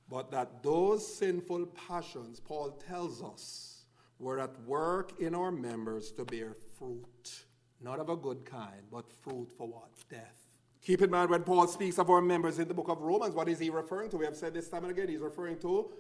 but 0.09 0.31
that 0.31 0.63
those 0.63 1.17
sinful 1.17 1.67
passions, 1.89 2.41
Paul 2.41 2.73
tells 2.73 3.23
us, 3.23 3.85
were 4.19 4.39
at 4.39 4.61
work 4.63 5.21
in 5.21 5.35
our 5.35 5.51
members 5.51 6.11
to 6.13 6.25
bear 6.25 6.55
fruit. 6.79 7.45
Not 7.81 7.99
of 7.99 8.09
a 8.09 8.17
good 8.17 8.45
kind, 8.45 8.83
but 8.91 9.11
fruit 9.23 9.51
for 9.57 9.69
what? 9.69 9.91
Death. 10.11 10.45
Keep 10.83 11.03
in 11.03 11.11
mind 11.11 11.31
when 11.31 11.43
Paul 11.43 11.67
speaks 11.67 11.99
of 11.99 12.11
our 12.11 12.21
members 12.21 12.59
in 12.59 12.69
the 12.69 12.75
book 12.75 12.89
of 12.89 13.01
Romans, 13.01 13.35
what 13.35 13.49
is 13.49 13.59
he 13.59 13.71
referring 13.71 14.11
to? 14.11 14.19
We 14.19 14.27
have 14.27 14.37
said 14.37 14.53
this 14.53 14.69
time 14.69 14.85
and 14.85 14.93
again, 14.93 15.09
he's 15.09 15.21
referring 15.21 15.59
to 15.61 15.91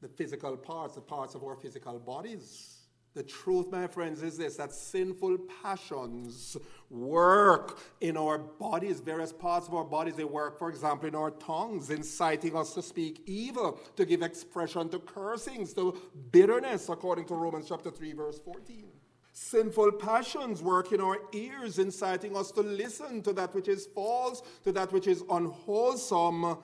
the 0.00 0.08
physical 0.08 0.56
parts, 0.56 0.94
the 0.94 1.00
parts 1.00 1.34
of 1.34 1.42
our 1.42 1.56
physical 1.56 1.98
bodies. 1.98 2.81
The 3.14 3.22
truth, 3.22 3.70
my 3.70 3.86
friends, 3.86 4.22
is 4.22 4.38
this 4.38 4.56
that 4.56 4.72
sinful 4.72 5.36
passions 5.62 6.56
work 6.88 7.78
in 8.00 8.16
our 8.16 8.38
bodies, 8.38 9.00
various 9.00 9.32
parts 9.32 9.68
of 9.68 9.74
our 9.74 9.84
bodies. 9.84 10.16
They 10.16 10.24
work, 10.24 10.58
for 10.58 10.70
example, 10.70 11.08
in 11.08 11.14
our 11.14 11.30
tongues, 11.32 11.90
inciting 11.90 12.56
us 12.56 12.72
to 12.74 12.82
speak 12.82 13.22
evil, 13.26 13.78
to 13.96 14.06
give 14.06 14.22
expression 14.22 14.88
to 14.90 14.98
cursings, 14.98 15.74
to 15.74 16.00
bitterness, 16.30 16.88
according 16.88 17.26
to 17.26 17.34
Romans 17.34 17.66
chapter 17.68 17.90
3, 17.90 18.12
verse 18.14 18.38
14. 18.38 18.86
Sinful 19.34 19.92
passions 19.92 20.62
work 20.62 20.92
in 20.92 21.00
our 21.00 21.18
ears, 21.32 21.78
inciting 21.78 22.34
us 22.36 22.50
to 22.52 22.62
listen 22.62 23.22
to 23.22 23.32
that 23.34 23.54
which 23.54 23.68
is 23.68 23.86
false, 23.86 24.42
to 24.64 24.72
that 24.72 24.90
which 24.90 25.06
is 25.06 25.22
unwholesome, 25.30 26.58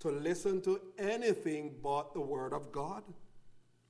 to 0.00 0.08
listen 0.10 0.60
to 0.62 0.80
anything 0.98 1.74
but 1.82 2.12
the 2.12 2.20
Word 2.20 2.52
of 2.52 2.70
God. 2.72 3.02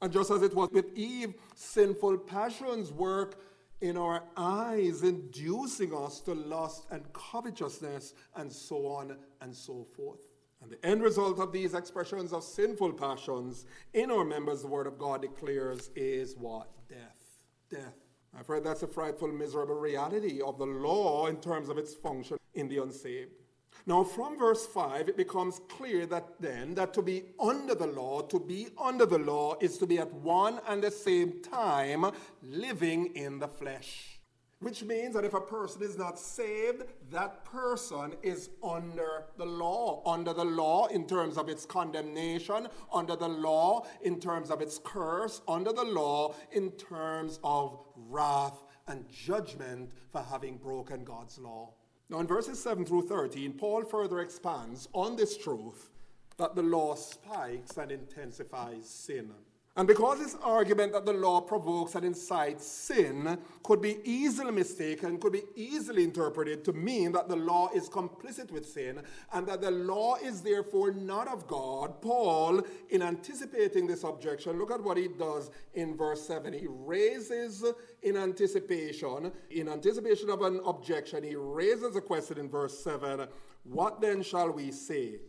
And 0.02 0.12
just 0.12 0.30
as 0.30 0.42
it 0.42 0.54
was 0.54 0.70
with 0.72 0.96
Eve, 0.96 1.34
sinful 1.54 2.18
passions 2.18 2.92
work 2.92 3.40
in 3.80 3.96
our 3.96 4.22
eyes, 4.36 5.02
inducing 5.02 5.94
us 5.94 6.20
to 6.20 6.34
lust 6.34 6.86
and 6.90 7.02
covetousness, 7.12 8.14
and 8.36 8.52
so 8.52 8.86
on 8.86 9.16
and 9.40 9.54
so 9.54 9.86
forth. 9.96 10.20
And 10.62 10.70
the 10.70 10.86
end 10.86 11.02
result 11.02 11.38
of 11.38 11.52
these 11.52 11.74
expressions 11.74 12.32
of 12.32 12.44
sinful 12.44 12.92
passions 12.92 13.64
in 13.94 14.10
our 14.10 14.24
members, 14.24 14.60
the 14.60 14.68
Word 14.68 14.86
of 14.86 14.98
God 14.98 15.22
declares, 15.22 15.90
is 15.96 16.36
what? 16.36 16.68
Death. 16.88 17.38
Death. 17.70 17.96
I've 18.38 18.46
heard 18.46 18.64
that's 18.64 18.82
a 18.82 18.86
frightful, 18.86 19.28
miserable 19.28 19.74
reality 19.74 20.40
of 20.42 20.58
the 20.58 20.66
law 20.66 21.26
in 21.26 21.40
terms 21.40 21.68
of 21.68 21.78
its 21.78 21.94
function 21.94 22.36
in 22.54 22.68
the 22.68 22.82
unsaved. 22.82 23.39
Now, 23.86 24.04
from 24.04 24.38
verse 24.38 24.66
5, 24.66 25.08
it 25.08 25.16
becomes 25.16 25.60
clear 25.68 26.06
that 26.06 26.40
then 26.40 26.74
that 26.74 26.92
to 26.94 27.02
be 27.02 27.24
under 27.40 27.74
the 27.74 27.86
law, 27.86 28.20
to 28.22 28.38
be 28.38 28.68
under 28.78 29.06
the 29.06 29.18
law 29.18 29.56
is 29.60 29.78
to 29.78 29.86
be 29.86 29.98
at 29.98 30.12
one 30.12 30.60
and 30.68 30.82
the 30.82 30.90
same 30.90 31.42
time 31.42 32.06
living 32.42 33.14
in 33.16 33.38
the 33.38 33.48
flesh. 33.48 34.20
Which 34.60 34.82
means 34.82 35.14
that 35.14 35.24
if 35.24 35.32
a 35.32 35.40
person 35.40 35.82
is 35.82 35.96
not 35.96 36.18
saved, 36.18 36.82
that 37.10 37.46
person 37.46 38.12
is 38.22 38.50
under 38.62 39.24
the 39.38 39.46
law. 39.46 40.02
Under 40.04 40.34
the 40.34 40.44
law 40.44 40.86
in 40.88 41.06
terms 41.06 41.38
of 41.38 41.48
its 41.48 41.64
condemnation, 41.64 42.68
under 42.92 43.16
the 43.16 43.28
law 43.28 43.86
in 44.02 44.20
terms 44.20 44.50
of 44.50 44.60
its 44.60 44.78
curse, 44.84 45.40
under 45.48 45.72
the 45.72 45.84
law 45.84 46.34
in 46.52 46.72
terms 46.72 47.40
of 47.42 47.78
wrath 47.96 48.62
and 48.86 49.08
judgment 49.08 49.92
for 50.12 50.20
having 50.20 50.58
broken 50.58 51.04
God's 51.04 51.38
law. 51.38 51.72
Now, 52.10 52.18
in 52.18 52.26
verses 52.26 52.60
7 52.60 52.84
through 52.84 53.06
13, 53.06 53.52
Paul 53.52 53.84
further 53.84 54.18
expands 54.18 54.88
on 54.92 55.14
this 55.14 55.36
truth 55.36 55.90
that 56.38 56.56
the 56.56 56.62
law 56.62 56.96
spikes 56.96 57.76
and 57.76 57.92
intensifies 57.92 58.88
sin. 58.88 59.30
And 59.76 59.86
because 59.86 60.18
this 60.18 60.36
argument 60.42 60.92
that 60.92 61.06
the 61.06 61.12
law 61.12 61.40
provokes 61.40 61.94
and 61.94 62.04
incites 62.04 62.66
sin 62.66 63.38
could 63.62 63.80
be 63.80 63.98
easily 64.02 64.50
mistaken, 64.50 65.18
could 65.18 65.32
be 65.32 65.44
easily 65.54 66.02
interpreted 66.02 66.64
to 66.64 66.72
mean 66.72 67.12
that 67.12 67.28
the 67.28 67.36
law 67.36 67.70
is 67.72 67.88
complicit 67.88 68.50
with 68.50 68.68
sin 68.68 69.00
and 69.32 69.46
that 69.46 69.60
the 69.60 69.70
law 69.70 70.16
is 70.16 70.42
therefore 70.42 70.92
not 70.92 71.28
of 71.28 71.46
God, 71.46 72.02
Paul, 72.02 72.62
in 72.88 73.00
anticipating 73.00 73.86
this 73.86 74.02
objection, 74.02 74.58
look 74.58 74.72
at 74.72 74.82
what 74.82 74.96
he 74.96 75.06
does 75.06 75.52
in 75.74 75.96
verse 75.96 76.26
7. 76.26 76.52
He 76.52 76.66
raises 76.68 77.64
in 78.02 78.16
anticipation, 78.16 79.30
in 79.50 79.68
anticipation 79.68 80.30
of 80.30 80.42
an 80.42 80.60
objection, 80.66 81.22
he 81.22 81.36
raises 81.36 81.94
a 81.94 82.00
question 82.00 82.38
in 82.38 82.50
verse 82.50 82.82
7 82.82 83.28
What 83.62 84.00
then 84.00 84.22
shall 84.24 84.50
we 84.50 84.72
say? 84.72 85.20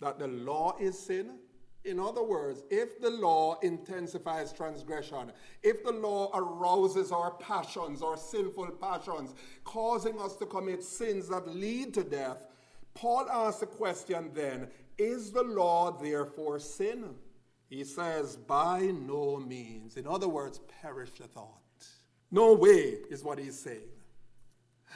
That 0.00 0.18
the 0.18 0.26
law 0.26 0.74
is 0.80 0.98
sin? 0.98 1.38
In 1.84 1.98
other 1.98 2.22
words, 2.22 2.62
if 2.70 3.00
the 3.00 3.10
law 3.10 3.58
intensifies 3.60 4.52
transgression, 4.52 5.32
if 5.62 5.82
the 5.82 5.92
law 5.92 6.30
arouses 6.32 7.10
our 7.10 7.32
passions, 7.32 8.02
our 8.02 8.16
sinful 8.16 8.70
passions, 8.80 9.34
causing 9.64 10.20
us 10.20 10.36
to 10.36 10.46
commit 10.46 10.84
sins 10.84 11.28
that 11.28 11.48
lead 11.48 11.92
to 11.94 12.04
death, 12.04 12.46
Paul 12.94 13.28
asks 13.28 13.60
the 13.60 13.66
question 13.66 14.30
then 14.32 14.68
is 14.98 15.32
the 15.32 15.42
law 15.42 15.90
therefore 15.90 16.58
sin? 16.58 17.16
He 17.68 17.84
says, 17.84 18.36
by 18.36 18.80
no 18.80 19.38
means. 19.38 19.96
In 19.96 20.06
other 20.06 20.28
words, 20.28 20.60
perish 20.82 21.10
the 21.18 21.26
thought. 21.26 21.58
No 22.30 22.52
way 22.52 22.98
is 23.10 23.24
what 23.24 23.38
he's 23.38 23.58
saying. 23.58 23.88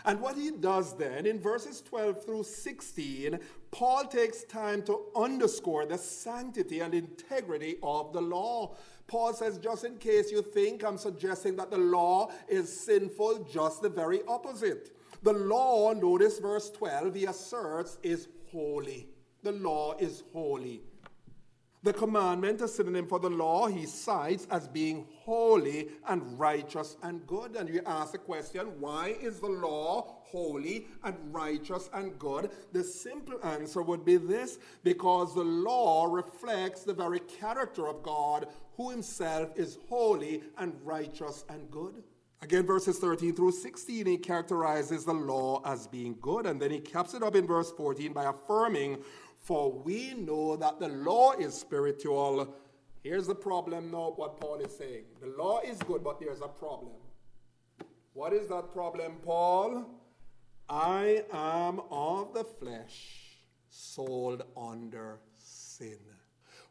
And 0.04 0.20
what 0.20 0.36
he 0.36 0.50
does 0.50 0.96
then 0.96 1.26
in 1.26 1.40
verses 1.40 1.80
12 1.80 2.24
through 2.24 2.44
16, 2.44 3.38
Paul 3.70 4.04
takes 4.04 4.44
time 4.44 4.82
to 4.84 5.06
underscore 5.16 5.86
the 5.86 5.98
sanctity 5.98 6.80
and 6.80 6.94
integrity 6.94 7.76
of 7.82 8.12
the 8.12 8.20
law. 8.20 8.76
Paul 9.06 9.32
says, 9.32 9.58
just 9.58 9.84
in 9.84 9.96
case 9.96 10.30
you 10.30 10.42
think 10.42 10.84
I'm 10.84 10.98
suggesting 10.98 11.56
that 11.56 11.70
the 11.70 11.78
law 11.78 12.30
is 12.48 12.84
sinful, 12.84 13.48
just 13.52 13.82
the 13.82 13.88
very 13.88 14.20
opposite. 14.28 14.96
The 15.22 15.32
law, 15.32 15.92
notice 15.92 16.38
verse 16.38 16.70
12, 16.70 17.14
he 17.14 17.24
asserts, 17.24 17.98
is 18.02 18.28
holy. 18.50 19.08
The 19.42 19.52
law 19.52 19.94
is 19.98 20.24
holy. 20.32 20.82
The 21.82 21.92
commandment, 21.92 22.62
a 22.62 22.68
synonym 22.68 23.06
for 23.06 23.20
the 23.20 23.30
law, 23.30 23.68
he 23.68 23.86
cites 23.86 24.46
as 24.50 24.66
being 24.66 25.06
holy 25.14 25.88
and 26.08 26.38
righteous 26.38 26.96
and 27.02 27.24
good. 27.26 27.54
And 27.54 27.68
you 27.68 27.80
ask 27.86 28.12
the 28.12 28.18
question, 28.18 28.80
why 28.80 29.16
is 29.20 29.38
the 29.38 29.48
law 29.48 30.16
holy 30.24 30.88
and 31.04 31.14
righteous 31.32 31.88
and 31.92 32.18
good? 32.18 32.50
The 32.72 32.82
simple 32.82 33.38
answer 33.44 33.82
would 33.82 34.04
be 34.04 34.16
this 34.16 34.58
because 34.82 35.34
the 35.34 35.44
law 35.44 36.06
reflects 36.06 36.82
the 36.82 36.94
very 36.94 37.20
character 37.20 37.86
of 37.86 38.02
God, 38.02 38.48
who 38.76 38.90
himself 38.90 39.50
is 39.54 39.78
holy 39.88 40.42
and 40.58 40.74
righteous 40.82 41.44
and 41.48 41.70
good. 41.70 42.02
Again, 42.42 42.66
verses 42.66 42.98
13 42.98 43.34
through 43.34 43.52
16, 43.52 44.06
he 44.06 44.18
characterizes 44.18 45.04
the 45.04 45.14
law 45.14 45.62
as 45.64 45.86
being 45.86 46.16
good. 46.20 46.46
And 46.46 46.60
then 46.60 46.70
he 46.70 46.80
caps 46.80 47.14
it 47.14 47.22
up 47.22 47.34
in 47.34 47.46
verse 47.46 47.72
14 47.72 48.12
by 48.12 48.24
affirming 48.24 48.98
for 49.46 49.70
we 49.70 50.12
know 50.14 50.56
that 50.56 50.80
the 50.80 50.88
law 50.88 51.30
is 51.34 51.54
spiritual. 51.54 52.52
Here's 53.04 53.28
the 53.28 53.34
problem 53.34 53.92
now, 53.92 54.12
what 54.16 54.40
Paul 54.40 54.56
is 54.56 54.76
saying. 54.76 55.04
The 55.20 55.28
law 55.38 55.60
is 55.60 55.78
good, 55.78 56.02
but 56.02 56.18
there's 56.18 56.40
a 56.40 56.48
problem. 56.48 56.96
What 58.12 58.32
is 58.32 58.48
that 58.48 58.72
problem, 58.72 59.18
Paul? 59.24 59.84
I 60.68 61.22
am 61.32 61.80
of 61.92 62.34
the 62.34 62.42
flesh, 62.42 63.36
sold 63.70 64.42
under 64.56 65.20
sin. 65.38 66.00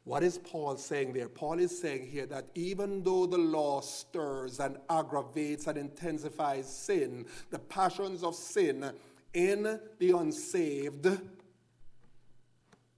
What 0.04 0.22
is 0.22 0.38
Paul 0.38 0.76
saying 0.76 1.14
there? 1.14 1.30
Paul 1.30 1.60
is 1.60 1.80
saying 1.80 2.08
here 2.08 2.26
that 2.26 2.50
even 2.56 3.04
though 3.04 3.26
the 3.26 3.38
law 3.38 3.80
stirs 3.80 4.60
and 4.60 4.78
aggravates 4.90 5.68
and 5.68 5.78
intensifies 5.78 6.68
sin, 6.68 7.26
the 7.52 7.60
passions 7.60 8.22
of 8.22 8.36
sin 8.36 8.92
in 9.34 9.80
the 9.98 10.12
unsaved, 10.12 11.08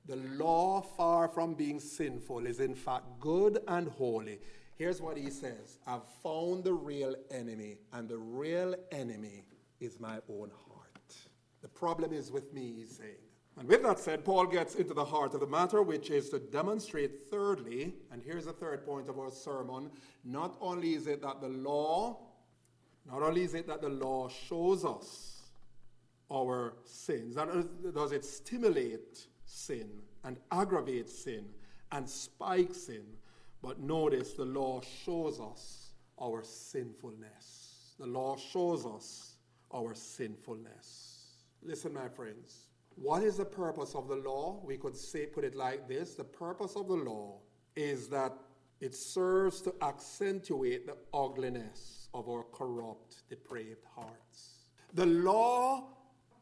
the 0.08 0.15
law, 0.15 0.82
far 0.82 1.28
from 1.28 1.54
being 1.54 1.80
sinful, 1.80 2.46
is 2.46 2.60
in 2.60 2.74
fact 2.74 3.06
good 3.20 3.60
and 3.67 3.89
holy. 3.89 4.39
Here's 4.76 5.02
what 5.02 5.17
he 5.17 5.30
says 5.30 5.80
I've 5.86 6.08
found 6.24 6.63
the 6.63 6.74
real 6.74 7.15
enemy, 7.30 7.78
and 7.93 8.08
the 8.08 8.17
real 8.17 8.76
enemy 8.91 9.43
is 9.80 10.00
my 10.00 10.20
own 10.30 10.52
heart. 10.70 11.15
The 11.62 11.67
problem 11.67 12.13
is 12.13 12.32
with 12.32 12.54
me, 12.54 12.74
he's 12.78 12.96
saying. 12.98 13.15
And 13.60 13.67
with 13.67 13.82
that 13.84 14.00
said, 14.00 14.24
Paul 14.24 14.46
gets 14.46 14.76
into 14.76 14.93
the 14.93 15.04
heart 15.04 15.34
of 15.34 15.39
the 15.39 15.48
matter, 15.48 15.82
which 15.82 16.12
is 16.12 16.30
to 16.30 16.39
demonstrate, 16.39 17.28
thirdly, 17.32 17.96
and 18.12 18.22
here's 18.24 18.46
the 18.46 18.54
third 18.54 18.86
point 18.86 19.10
of 19.10 19.17
our 19.17 19.32
sermon 19.32 19.89
not 20.24 20.56
only 20.62 20.93
is 20.93 21.08
it 21.08 21.24
that 21.24 21.41
the 21.41 21.50
law, 21.50 22.20
not 23.10 23.24
only 23.24 23.41
is 23.41 23.56
it 23.56 23.65
that 23.67 23.82
the 23.82 23.89
law 23.89 24.30
shows 24.30 24.86
us 24.86 25.41
our 26.32 26.76
sins, 26.84 27.36
and 27.38 27.67
does 27.96 28.12
it 28.12 28.24
stimulate 28.24 29.26
sin 29.47 29.89
and 30.23 30.38
aggravates 30.51 31.23
sin 31.23 31.45
and 31.91 32.07
spikes 32.07 32.83
sin. 32.83 33.05
But 33.62 33.79
notice 33.79 34.33
the 34.33 34.45
law 34.45 34.81
shows 35.03 35.39
us 35.39 35.91
our 36.21 36.43
sinfulness. 36.43 37.95
The 37.99 38.05
law 38.05 38.38
shows 38.38 38.86
us 38.86 39.38
our 39.73 39.95
sinfulness. 39.95 41.17
Listen, 41.63 41.93
my 41.93 42.07
friends. 42.07 42.67
What 42.95 43.23
is 43.23 43.38
the 43.38 43.45
purpose 43.45 43.95
of 43.95 44.07
the 44.07 44.15
law? 44.15 44.62
We 44.63 44.77
could 44.77 44.95
say, 44.95 45.25
put 45.25 45.43
it 45.43 45.55
like 45.55 45.88
this 45.88 46.15
the 46.15 46.23
purpose 46.23 46.75
of 46.75 46.88
the 46.88 46.95
law 46.95 47.39
is 47.75 48.07
that 48.10 48.33
it 48.79 48.93
serves 48.93 49.62
to 49.62 49.73
accentuate 49.81 50.86
the 50.86 50.97
ugliness 51.13 52.10
of 52.13 52.29
our 52.29 52.43
corrupt, 52.51 53.23
depraved 53.29 53.86
hearts. 53.95 54.69
The 54.93 55.05
law 55.05 55.96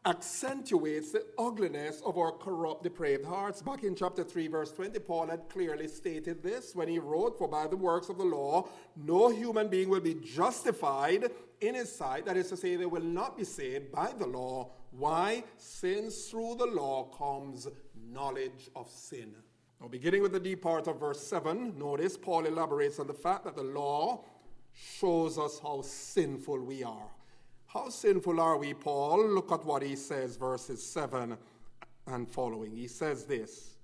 accentuates 0.06 1.12
the 1.12 1.26
ugliness 1.38 2.02
of 2.06 2.18
our 2.18 2.32
corrupt, 2.32 2.84
depraved 2.84 3.26
hearts. 3.26 3.62
Back 3.62 3.84
in 3.84 3.96
chapter 3.96 4.24
3, 4.24 4.48
verse 4.48 4.72
20, 4.72 5.00
Paul 5.00 5.28
had 5.28 5.50
clearly 5.50 5.88
stated 5.88 6.44
this 6.44 6.76
when 6.76 6.88
he 6.88 7.00
wrote, 7.00 7.38
For 7.38 7.48
by 7.48 7.68
the 7.68 7.78
works 7.78 8.10
of 8.10 8.18
the 8.18 8.24
law, 8.24 8.68
no 8.96 9.30
human 9.30 9.68
being 9.68 9.90
will 9.90 10.02
be 10.02 10.16
justified 10.16 11.32
in 11.62 11.76
his 11.76 11.94
sight. 11.94 12.26
That 12.26 12.38
is 12.38 12.50
to 12.50 12.58
say, 12.58 12.76
they 12.76 12.86
will 12.86 13.02
not 13.02 13.36
be 13.36 13.44
saved 13.44 13.92
by 13.92 14.14
the 14.18 14.28
law. 14.28 14.70
Why? 14.92 15.44
Since 15.58 16.30
through 16.30 16.56
the 16.60 16.68
law 16.68 17.06
comes 17.06 17.68
knowledge 18.12 18.70
of 18.76 18.90
sin. 18.90 19.34
Now, 19.82 19.88
beginning 19.88 20.22
with 20.22 20.32
the 20.32 20.40
deep 20.40 20.62
part 20.62 20.88
of 20.88 21.00
verse 21.00 21.22
7, 21.26 21.78
notice 21.78 22.16
Paul 22.16 22.46
elaborates 22.46 23.00
on 23.00 23.08
the 23.08 23.14
fact 23.14 23.44
that 23.46 23.56
the 23.56 23.64
law 23.64 24.24
shows 24.72 25.38
us 25.38 25.60
how 25.60 25.82
sinful 25.82 26.60
we 26.62 26.84
are. 26.84 27.10
How 27.76 27.90
sinful 27.90 28.40
are 28.40 28.58
we, 28.58 28.74
Paul? 28.74 29.28
Look 29.28 29.52
at 29.52 29.66
what 29.66 29.84
he 29.84 29.98
says, 29.98 30.38
verses 30.38 30.82
7 30.82 31.38
and 32.08 32.32
following. 32.32 32.74
He 32.74 32.88
says 32.88 33.26
this 33.26 33.76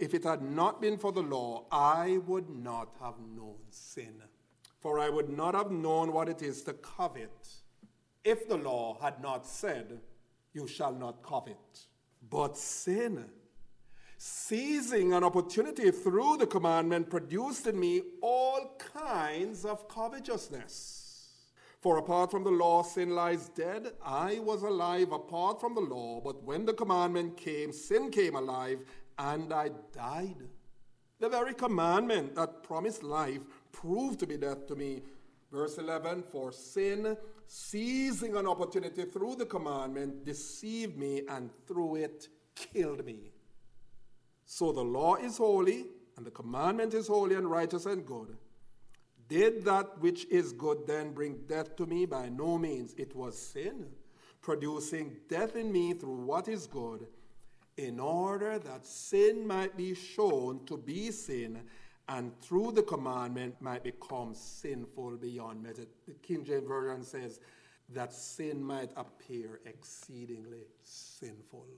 If 0.00 0.12
it 0.12 0.24
had 0.24 0.42
not 0.42 0.80
been 0.80 0.98
for 0.98 1.12
the 1.12 1.22
law, 1.22 1.66
I 1.70 2.18
would 2.26 2.50
not 2.50 2.88
have 3.00 3.14
known 3.20 3.60
sin. 3.70 4.14
For 4.80 4.98
I 4.98 5.08
would 5.08 5.28
not 5.28 5.54
have 5.54 5.70
known 5.70 6.12
what 6.12 6.28
it 6.28 6.42
is 6.42 6.62
to 6.62 6.72
covet 6.72 7.48
if 8.24 8.48
the 8.48 8.56
law 8.56 8.98
had 9.00 9.22
not 9.22 9.46
said, 9.46 10.00
You 10.52 10.66
shall 10.66 10.92
not 10.92 11.22
covet. 11.22 11.86
But 12.28 12.56
sin, 12.56 13.26
seizing 14.18 15.12
an 15.12 15.22
opportunity 15.22 15.92
through 15.92 16.38
the 16.38 16.46
commandment, 16.48 17.08
produced 17.08 17.68
in 17.68 17.78
me 17.78 18.02
all 18.20 18.76
kinds 18.80 19.64
of 19.64 19.86
covetousness. 19.86 21.01
For 21.82 21.98
apart 21.98 22.30
from 22.30 22.44
the 22.44 22.50
law, 22.50 22.84
sin 22.84 23.10
lies 23.10 23.48
dead. 23.48 23.94
I 24.04 24.38
was 24.38 24.62
alive 24.62 25.10
apart 25.10 25.60
from 25.60 25.74
the 25.74 25.80
law, 25.80 26.20
but 26.20 26.40
when 26.44 26.64
the 26.64 26.72
commandment 26.72 27.36
came, 27.36 27.72
sin 27.72 28.08
came 28.12 28.36
alive, 28.36 28.84
and 29.18 29.52
I 29.52 29.70
died. 29.92 30.48
The 31.18 31.28
very 31.28 31.54
commandment 31.54 32.36
that 32.36 32.62
promised 32.62 33.02
life 33.02 33.40
proved 33.72 34.20
to 34.20 34.28
be 34.28 34.36
death 34.36 34.68
to 34.68 34.76
me. 34.76 35.02
Verse 35.50 35.76
11 35.78 36.22
For 36.22 36.52
sin, 36.52 37.16
seizing 37.48 38.36
an 38.36 38.46
opportunity 38.46 39.02
through 39.02 39.34
the 39.34 39.46
commandment, 39.46 40.24
deceived 40.24 40.96
me 40.96 41.22
and 41.28 41.50
through 41.66 41.96
it 41.96 42.28
killed 42.54 43.04
me. 43.04 43.32
So 44.44 44.70
the 44.70 44.84
law 44.84 45.16
is 45.16 45.36
holy, 45.36 45.86
and 46.16 46.24
the 46.24 46.30
commandment 46.30 46.94
is 46.94 47.08
holy 47.08 47.34
and 47.34 47.50
righteous 47.50 47.86
and 47.86 48.06
good. 48.06 48.36
Did 49.32 49.64
that 49.64 49.98
which 49.98 50.26
is 50.26 50.52
good 50.52 50.86
then 50.86 51.14
bring 51.14 51.38
death 51.48 51.74
to 51.76 51.86
me? 51.86 52.04
By 52.04 52.28
no 52.28 52.58
means. 52.58 52.92
It 52.98 53.16
was 53.16 53.34
sin, 53.38 53.86
producing 54.42 55.16
death 55.26 55.56
in 55.56 55.72
me 55.72 55.94
through 55.94 56.26
what 56.26 56.48
is 56.48 56.66
good, 56.66 57.06
in 57.78 57.98
order 57.98 58.58
that 58.58 58.84
sin 58.84 59.46
might 59.46 59.74
be 59.74 59.94
shown 59.94 60.66
to 60.66 60.76
be 60.76 61.10
sin, 61.10 61.62
and 62.10 62.38
through 62.42 62.72
the 62.72 62.82
commandment 62.82 63.54
might 63.58 63.82
become 63.82 64.34
sinful 64.34 65.16
beyond 65.16 65.62
measure. 65.62 65.86
The 66.06 66.12
King 66.12 66.44
James 66.44 66.68
Version 66.68 67.02
says 67.02 67.40
that 67.88 68.12
sin 68.12 68.62
might 68.62 68.90
appear 68.96 69.60
exceedingly 69.64 70.66
sinful. 70.82 71.68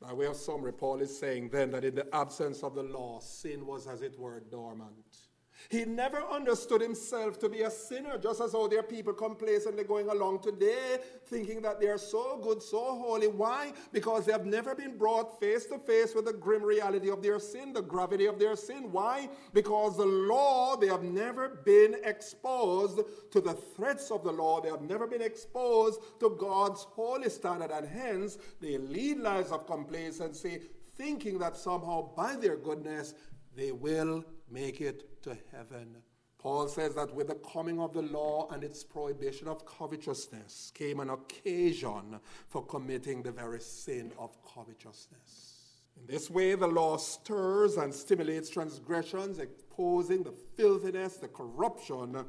By 0.00 0.14
way 0.14 0.24
of 0.24 0.36
summary, 0.36 0.72
Paul 0.72 1.02
is 1.02 1.18
saying 1.18 1.50
then 1.50 1.72
that 1.72 1.84
in 1.84 1.94
the 1.94 2.14
absence 2.16 2.62
of 2.62 2.74
the 2.74 2.84
law, 2.84 3.20
sin 3.20 3.66
was 3.66 3.86
as 3.86 4.00
it 4.00 4.18
were 4.18 4.40
dormant. 4.50 5.29
He 5.68 5.84
never 5.84 6.22
understood 6.22 6.80
himself 6.80 7.38
to 7.40 7.48
be 7.48 7.62
a 7.62 7.70
sinner, 7.70 8.18
just 8.18 8.40
as 8.40 8.54
all 8.54 8.68
their 8.68 8.82
people 8.82 9.12
complacently 9.12 9.84
going 9.84 10.08
along 10.08 10.40
today 10.40 10.98
thinking 11.26 11.62
that 11.62 11.80
they 11.80 11.86
are 11.86 11.98
so 11.98 12.38
good, 12.42 12.62
so 12.62 12.78
holy. 12.78 13.28
Why? 13.28 13.72
Because 13.92 14.26
they 14.26 14.32
have 14.32 14.46
never 14.46 14.74
been 14.74 14.96
brought 14.98 15.38
face 15.38 15.66
to 15.66 15.78
face 15.78 16.14
with 16.14 16.24
the 16.24 16.32
grim 16.32 16.62
reality 16.62 17.10
of 17.10 17.22
their 17.22 17.38
sin, 17.38 17.72
the 17.72 17.82
gravity 17.82 18.26
of 18.26 18.38
their 18.38 18.56
sin. 18.56 18.90
Why? 18.90 19.28
Because 19.52 19.96
the 19.96 20.06
law, 20.06 20.76
they 20.76 20.88
have 20.88 21.02
never 21.02 21.48
been 21.64 21.96
exposed 22.04 23.00
to 23.30 23.40
the 23.40 23.54
threats 23.54 24.10
of 24.10 24.24
the 24.24 24.32
law. 24.32 24.60
They 24.60 24.70
have 24.70 24.82
never 24.82 25.06
been 25.06 25.22
exposed 25.22 26.00
to 26.20 26.36
God's 26.38 26.82
holy 26.82 27.30
standard, 27.30 27.70
and 27.70 27.86
hence 27.86 28.38
they 28.60 28.78
lead 28.78 29.18
lives 29.18 29.52
of 29.52 29.66
complacency, 29.66 30.62
thinking 30.96 31.38
that 31.38 31.56
somehow 31.56 32.14
by 32.14 32.36
their 32.36 32.56
goodness 32.56 33.14
they 33.56 33.72
will 33.72 34.24
make 34.50 34.80
it 34.80 35.09
to 35.22 35.36
heaven. 35.52 35.96
Paul 36.38 36.68
says 36.68 36.94
that 36.94 37.14
with 37.14 37.28
the 37.28 37.34
coming 37.34 37.80
of 37.80 37.92
the 37.92 38.02
law 38.02 38.48
and 38.50 38.64
its 38.64 38.82
prohibition 38.82 39.46
of 39.46 39.66
covetousness 39.66 40.72
came 40.74 41.00
an 41.00 41.10
occasion 41.10 42.18
for 42.48 42.64
committing 42.64 43.22
the 43.22 43.30
very 43.30 43.60
sin 43.60 44.10
of 44.18 44.36
covetousness. 44.42 45.60
In 45.98 46.06
this 46.06 46.30
way, 46.30 46.54
the 46.54 46.66
law 46.66 46.96
stirs 46.96 47.76
and 47.76 47.92
stimulates 47.92 48.48
transgressions, 48.48 49.38
exposing 49.38 50.22
the 50.22 50.32
filthiness, 50.56 51.16
the 51.16 51.28
corruption 51.28 52.24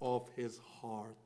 of 0.00 0.28
his 0.36 0.58
heart. 0.80 1.16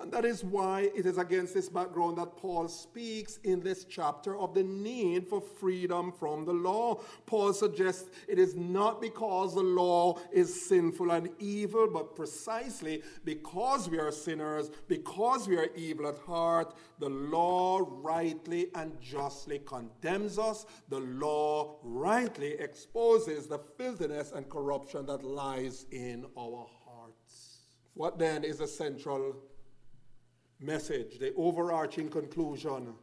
And 0.00 0.12
that 0.12 0.24
is 0.24 0.44
why 0.44 0.90
it 0.94 1.06
is 1.06 1.18
against 1.18 1.54
this 1.54 1.68
background 1.68 2.18
that 2.18 2.36
Paul 2.36 2.68
speaks 2.68 3.40
in 3.42 3.58
this 3.58 3.84
chapter 3.84 4.38
of 4.38 4.54
the 4.54 4.62
need 4.62 5.26
for 5.26 5.40
freedom 5.40 6.12
from 6.12 6.44
the 6.44 6.52
law. 6.52 7.00
Paul 7.26 7.52
suggests 7.52 8.08
it 8.28 8.38
is 8.38 8.54
not 8.54 9.00
because 9.00 9.56
the 9.56 9.62
law 9.62 10.20
is 10.30 10.68
sinful 10.68 11.10
and 11.10 11.30
evil, 11.40 11.88
but 11.92 12.14
precisely 12.14 13.02
because 13.24 13.90
we 13.90 13.98
are 13.98 14.12
sinners, 14.12 14.70
because 14.86 15.48
we 15.48 15.56
are 15.56 15.68
evil 15.74 16.06
at 16.06 16.18
heart, 16.18 16.76
the 17.00 17.08
law 17.08 17.84
rightly 17.88 18.68
and 18.76 19.00
justly 19.00 19.58
condemns 19.66 20.38
us. 20.38 20.64
The 20.90 21.00
law 21.00 21.80
rightly 21.82 22.52
exposes 22.52 23.48
the 23.48 23.58
filthiness 23.76 24.30
and 24.30 24.48
corruption 24.48 25.06
that 25.06 25.24
lies 25.24 25.86
in 25.90 26.24
our 26.38 26.68
hearts. 26.84 27.62
What 27.94 28.20
then 28.20 28.44
is 28.44 28.58
the 28.58 28.68
central 28.68 29.34
message, 30.60 31.18
the 31.18 31.32
overarching 31.34 32.08
conclusion 32.08 32.94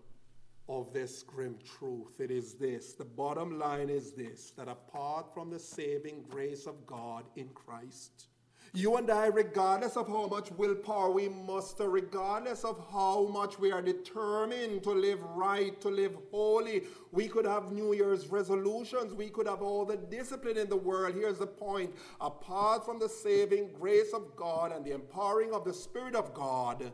of 0.68 0.92
this 0.94 1.24
grim 1.24 1.58
truth. 1.78 2.20
It 2.20 2.32
is 2.32 2.56
this 2.56 2.94
the 2.94 3.06
bottom 3.06 3.60
line 3.60 3.90
is 3.90 4.12
this 4.12 4.52
that 4.58 4.68
apart 4.68 5.34
from 5.34 5.50
the 5.50 5.60
saving 5.60 6.26
grace 6.30 6.66
of 6.66 6.86
God 6.86 7.26
in 7.36 7.50
Christ, 7.50 8.28
you 8.74 8.98
and 8.98 9.10
I, 9.10 9.28
regardless 9.28 9.96
of 9.96 10.08
how 10.10 10.28
much 10.28 10.52
willpower 10.52 11.10
we 11.10 11.30
muster, 11.30 11.90
regardless 11.90 12.66
of 12.66 12.84
how 12.92 13.26
much 13.28 13.58
we 13.58 13.72
are 13.72 13.82
determined 13.82 14.84
to 14.84 14.92
live 14.92 15.24
right, 15.34 15.80
to 15.80 15.88
live 15.88 16.18
holy, 16.30 16.84
we 17.14 17.30
could 17.30 17.46
have 17.46 17.72
New 17.72 17.94
Year's 17.94 18.28
resolutions, 18.28 19.14
we 19.14 19.30
could 19.30 19.48
have 19.48 19.62
all 19.62 19.86
the 19.86 19.96
discipline 19.96 20.58
in 20.58 20.68
the 20.68 20.76
world. 20.76 21.16
Here's 21.16 21.38
the 21.38 21.48
point 21.48 21.96
apart 22.20 22.86
from 22.86 23.00
the 23.00 23.08
saving 23.08 23.72
grace 23.72 24.12
of 24.14 24.36
God 24.36 24.74
and 24.74 24.84
the 24.84 24.94
empowering 24.94 25.54
of 25.54 25.64
the 25.64 25.74
Spirit 25.74 26.16
of 26.16 26.34
God, 26.34 26.92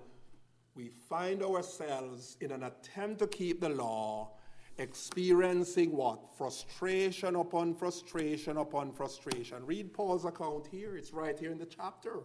we 0.75 0.89
find 1.09 1.43
ourselves 1.43 2.37
in 2.41 2.51
an 2.51 2.63
attempt 2.63 3.19
to 3.19 3.27
keep 3.27 3.59
the 3.59 3.69
law, 3.69 4.31
experiencing 4.77 5.91
what? 5.91 6.19
Frustration 6.37 7.35
upon 7.35 7.75
frustration 7.75 8.57
upon 8.57 8.91
frustration. 8.93 9.65
Read 9.65 9.93
Paul's 9.93 10.25
account 10.25 10.67
here, 10.67 10.95
it's 10.95 11.13
right 11.13 11.37
here 11.37 11.51
in 11.51 11.57
the 11.57 11.65
chapter. 11.65 12.21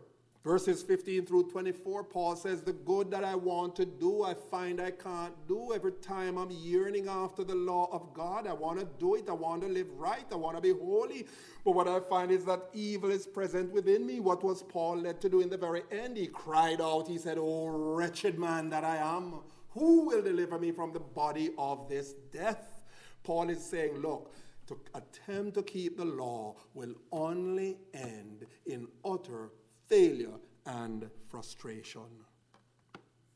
Verses 0.46 0.80
15 0.84 1.26
through 1.26 1.50
24, 1.50 2.04
Paul 2.04 2.36
says, 2.36 2.62
The 2.62 2.72
good 2.72 3.10
that 3.10 3.24
I 3.24 3.34
want 3.34 3.74
to 3.76 3.84
do, 3.84 4.22
I 4.22 4.32
find 4.34 4.80
I 4.80 4.92
can't 4.92 5.34
do. 5.48 5.72
Every 5.74 5.90
time 5.90 6.38
I'm 6.38 6.52
yearning 6.52 7.08
after 7.08 7.42
the 7.42 7.56
law 7.56 7.88
of 7.90 8.14
God, 8.14 8.46
I 8.46 8.52
want 8.52 8.78
to 8.78 8.86
do 9.00 9.16
it. 9.16 9.28
I 9.28 9.32
want 9.32 9.62
to 9.62 9.68
live 9.68 9.88
right. 9.96 10.24
I 10.30 10.36
want 10.36 10.54
to 10.56 10.60
be 10.60 10.70
holy. 10.70 11.26
But 11.64 11.72
what 11.72 11.88
I 11.88 11.98
find 11.98 12.30
is 12.30 12.44
that 12.44 12.70
evil 12.72 13.10
is 13.10 13.26
present 13.26 13.72
within 13.72 14.06
me. 14.06 14.20
What 14.20 14.44
was 14.44 14.62
Paul 14.62 14.98
led 14.98 15.20
to 15.22 15.28
do 15.28 15.40
in 15.40 15.48
the 15.48 15.56
very 15.56 15.82
end? 15.90 16.16
He 16.16 16.28
cried 16.28 16.80
out, 16.80 17.08
He 17.08 17.18
said, 17.18 17.38
Oh, 17.40 17.66
wretched 17.66 18.38
man 18.38 18.70
that 18.70 18.84
I 18.84 18.98
am, 18.98 19.40
who 19.70 20.06
will 20.06 20.22
deliver 20.22 20.60
me 20.60 20.70
from 20.70 20.92
the 20.92 21.00
body 21.00 21.50
of 21.58 21.88
this 21.88 22.12
death? 22.30 22.84
Paul 23.24 23.50
is 23.50 23.64
saying, 23.64 23.96
Look, 23.96 24.32
to 24.68 24.78
attempt 24.94 25.54
to 25.54 25.64
keep 25.64 25.96
the 25.96 26.04
law 26.04 26.54
will 26.72 26.94
only 27.10 27.78
end 27.92 28.46
in 28.64 28.86
utter 29.04 29.50
failure, 29.88 30.38
and 30.66 31.08
frustration. 31.28 32.02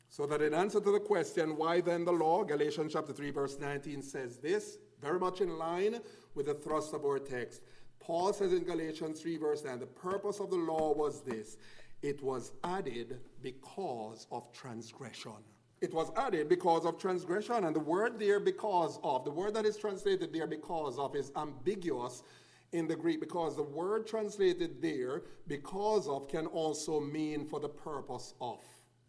So 0.08 0.26
that 0.26 0.42
in 0.42 0.52
answer 0.52 0.80
to 0.80 0.90
the 0.90 1.00
question, 1.00 1.56
why 1.56 1.80
then 1.80 2.04
the 2.04 2.12
law, 2.12 2.42
Galatians 2.42 2.92
chapter 2.92 3.12
3, 3.12 3.30
verse 3.30 3.58
19 3.60 4.02
says 4.02 4.38
this, 4.38 4.78
very 5.00 5.18
much 5.18 5.40
in 5.40 5.56
line 5.56 6.00
with 6.34 6.46
the 6.46 6.54
thrust 6.54 6.92
of 6.92 7.04
our 7.04 7.18
text. 7.18 7.62
Paul 8.00 8.32
says 8.32 8.52
in 8.52 8.64
Galatians 8.64 9.20
3, 9.20 9.36
verse 9.36 9.64
9, 9.64 9.78
the 9.78 9.86
purpose 9.86 10.40
of 10.40 10.50
the 10.50 10.56
law 10.56 10.92
was 10.92 11.22
this 11.22 11.56
it 12.02 12.22
was 12.22 12.52
added 12.64 13.20
because 13.42 14.26
of 14.32 14.50
transgression. 14.52 15.32
It 15.82 15.92
was 15.94 16.10
added 16.16 16.48
because 16.48 16.84
of 16.84 16.98
transgression. 16.98 17.64
And 17.64 17.76
the 17.76 17.80
word 17.80 18.18
there, 18.18 18.40
because 18.40 18.98
of, 19.02 19.24
the 19.24 19.30
word 19.30 19.54
that 19.54 19.66
is 19.66 19.76
translated 19.76 20.32
there, 20.32 20.46
because 20.46 20.98
of, 20.98 21.14
is 21.14 21.30
ambiguous 21.36 22.22
in 22.72 22.86
the 22.86 22.96
Greek 22.96 23.20
because 23.20 23.56
the 23.56 23.62
word 23.62 24.06
translated 24.06 24.80
there, 24.80 25.22
because 25.46 26.06
of, 26.08 26.28
can 26.28 26.46
also 26.46 27.00
mean 27.00 27.44
for 27.44 27.60
the 27.60 27.68
purpose 27.68 28.34
of. 28.40 28.60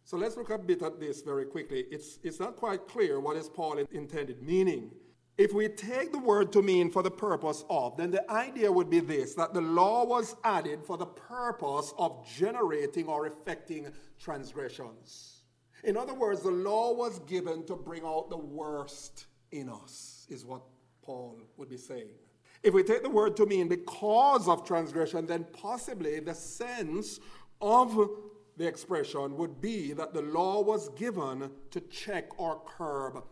So 0.03 0.17
let's 0.17 0.35
look 0.35 0.49
a 0.49 0.57
bit 0.57 0.81
at 0.81 0.99
this 0.99 1.21
very 1.21 1.45
quickly. 1.45 1.85
It's, 1.91 2.19
it's 2.23 2.39
not 2.39 2.55
quite 2.55 2.87
clear 2.87 3.19
what 3.19 3.37
is 3.37 3.47
Paul 3.47 3.77
intended 3.91 4.41
meaning. 4.41 4.91
If 5.37 5.53
we 5.53 5.69
take 5.69 6.11
the 6.11 6.19
word 6.19 6.51
to 6.53 6.61
mean 6.61 6.91
for 6.91 7.01
the 7.01 7.11
purpose 7.11 7.63
of, 7.69 7.97
then 7.97 8.11
the 8.11 8.29
idea 8.29 8.71
would 8.71 8.89
be 8.89 8.99
this 8.99 9.33
that 9.35 9.53
the 9.53 9.61
law 9.61 10.05
was 10.05 10.35
added 10.43 10.83
for 10.85 10.97
the 10.97 11.05
purpose 11.05 11.93
of 11.97 12.27
generating 12.27 13.07
or 13.07 13.27
effecting 13.27 13.87
transgressions. 14.19 15.43
In 15.83 15.97
other 15.97 16.13
words, 16.13 16.41
the 16.41 16.51
law 16.51 16.93
was 16.93 17.19
given 17.19 17.65
to 17.65 17.75
bring 17.75 18.03
out 18.05 18.29
the 18.29 18.37
worst 18.37 19.27
in 19.51 19.69
us, 19.69 20.27
is 20.29 20.45
what 20.45 20.61
Paul 21.01 21.39
would 21.57 21.69
be 21.69 21.77
saying. 21.77 22.20
If 22.63 22.73
we 22.73 22.83
take 22.83 23.01
the 23.01 23.09
word 23.09 23.35
to 23.37 23.45
mean 23.45 23.67
because 23.67 24.47
of 24.47 24.65
transgression, 24.65 25.25
then 25.25 25.45
possibly 25.51 26.19
the 26.19 26.35
sense 26.35 27.19
of 27.59 28.09
the 28.57 28.67
expression 28.67 29.35
would 29.37 29.59
be 29.59 29.93
that 29.93 30.13
the 30.13 30.21
law 30.21 30.61
was 30.61 30.89
given 30.89 31.49
to 31.71 31.79
check 31.81 32.39
or 32.39 32.61
curb 32.65 33.23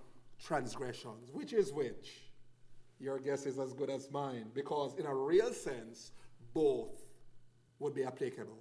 transgressions. 0.44 1.30
Which 1.32 1.54
is 1.54 1.72
which? 1.72 2.22
Your 3.00 3.20
guess 3.20 3.46
is 3.46 3.60
as 3.60 3.74
good 3.74 3.90
as 3.90 4.10
mine, 4.12 4.48
because 4.54 4.96
in 4.96 5.06
a 5.06 5.14
real 5.14 5.54
sense, 5.54 6.12
both 6.54 7.06
would 7.78 7.94
be 7.94 8.04
applicable. 8.04 8.58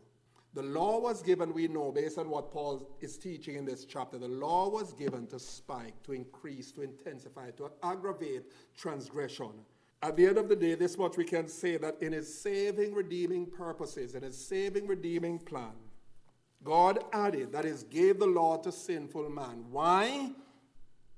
The 0.54 0.62
law 0.62 0.98
was 0.98 1.22
given, 1.22 1.52
we 1.52 1.68
know, 1.68 1.92
based 1.92 2.18
on 2.18 2.28
what 2.30 2.50
Paul 2.50 2.96
is 3.00 3.16
teaching 3.18 3.56
in 3.56 3.64
this 3.64 3.84
chapter, 3.84 4.18
the 4.18 4.28
law 4.28 4.68
was 4.68 4.92
given 4.92 5.26
to 5.28 5.38
spike, 5.38 6.02
to 6.04 6.12
increase, 6.12 6.72
to 6.72 6.82
intensify, 6.82 7.50
to 7.52 7.70
aggravate 7.82 8.44
transgression. 8.76 9.52
At 10.00 10.16
the 10.16 10.26
end 10.26 10.38
of 10.38 10.48
the 10.48 10.56
day, 10.56 10.74
this 10.74 10.96
much 10.96 11.16
we 11.16 11.24
can 11.24 11.48
say 11.48 11.76
that 11.76 12.00
in 12.00 12.12
his 12.12 12.40
saving, 12.40 12.94
redeeming 12.94 13.46
purposes, 13.46 14.14
in 14.14 14.22
his 14.22 14.38
saving, 14.38 14.86
redeeming 14.86 15.38
plan, 15.38 15.74
God 16.62 17.04
added, 17.12 17.52
that 17.52 17.64
is, 17.64 17.82
gave 17.84 18.18
the 18.18 18.26
law 18.26 18.58
to 18.58 18.70
sinful 18.70 19.28
man. 19.28 19.64
Why? 19.70 20.30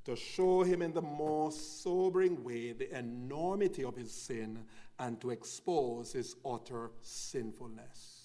To 0.06 0.16
show 0.16 0.62
him 0.62 0.80
in 0.80 0.92
the 0.94 1.02
most 1.02 1.82
sobering 1.82 2.42
way 2.42 2.72
the 2.72 2.96
enormity 2.98 3.84
of 3.84 3.96
his 3.96 4.12
sin 4.12 4.60
and 4.98 5.20
to 5.20 5.30
expose 5.30 6.12
his 6.12 6.36
utter 6.44 6.90
sinfulness. 7.02 8.22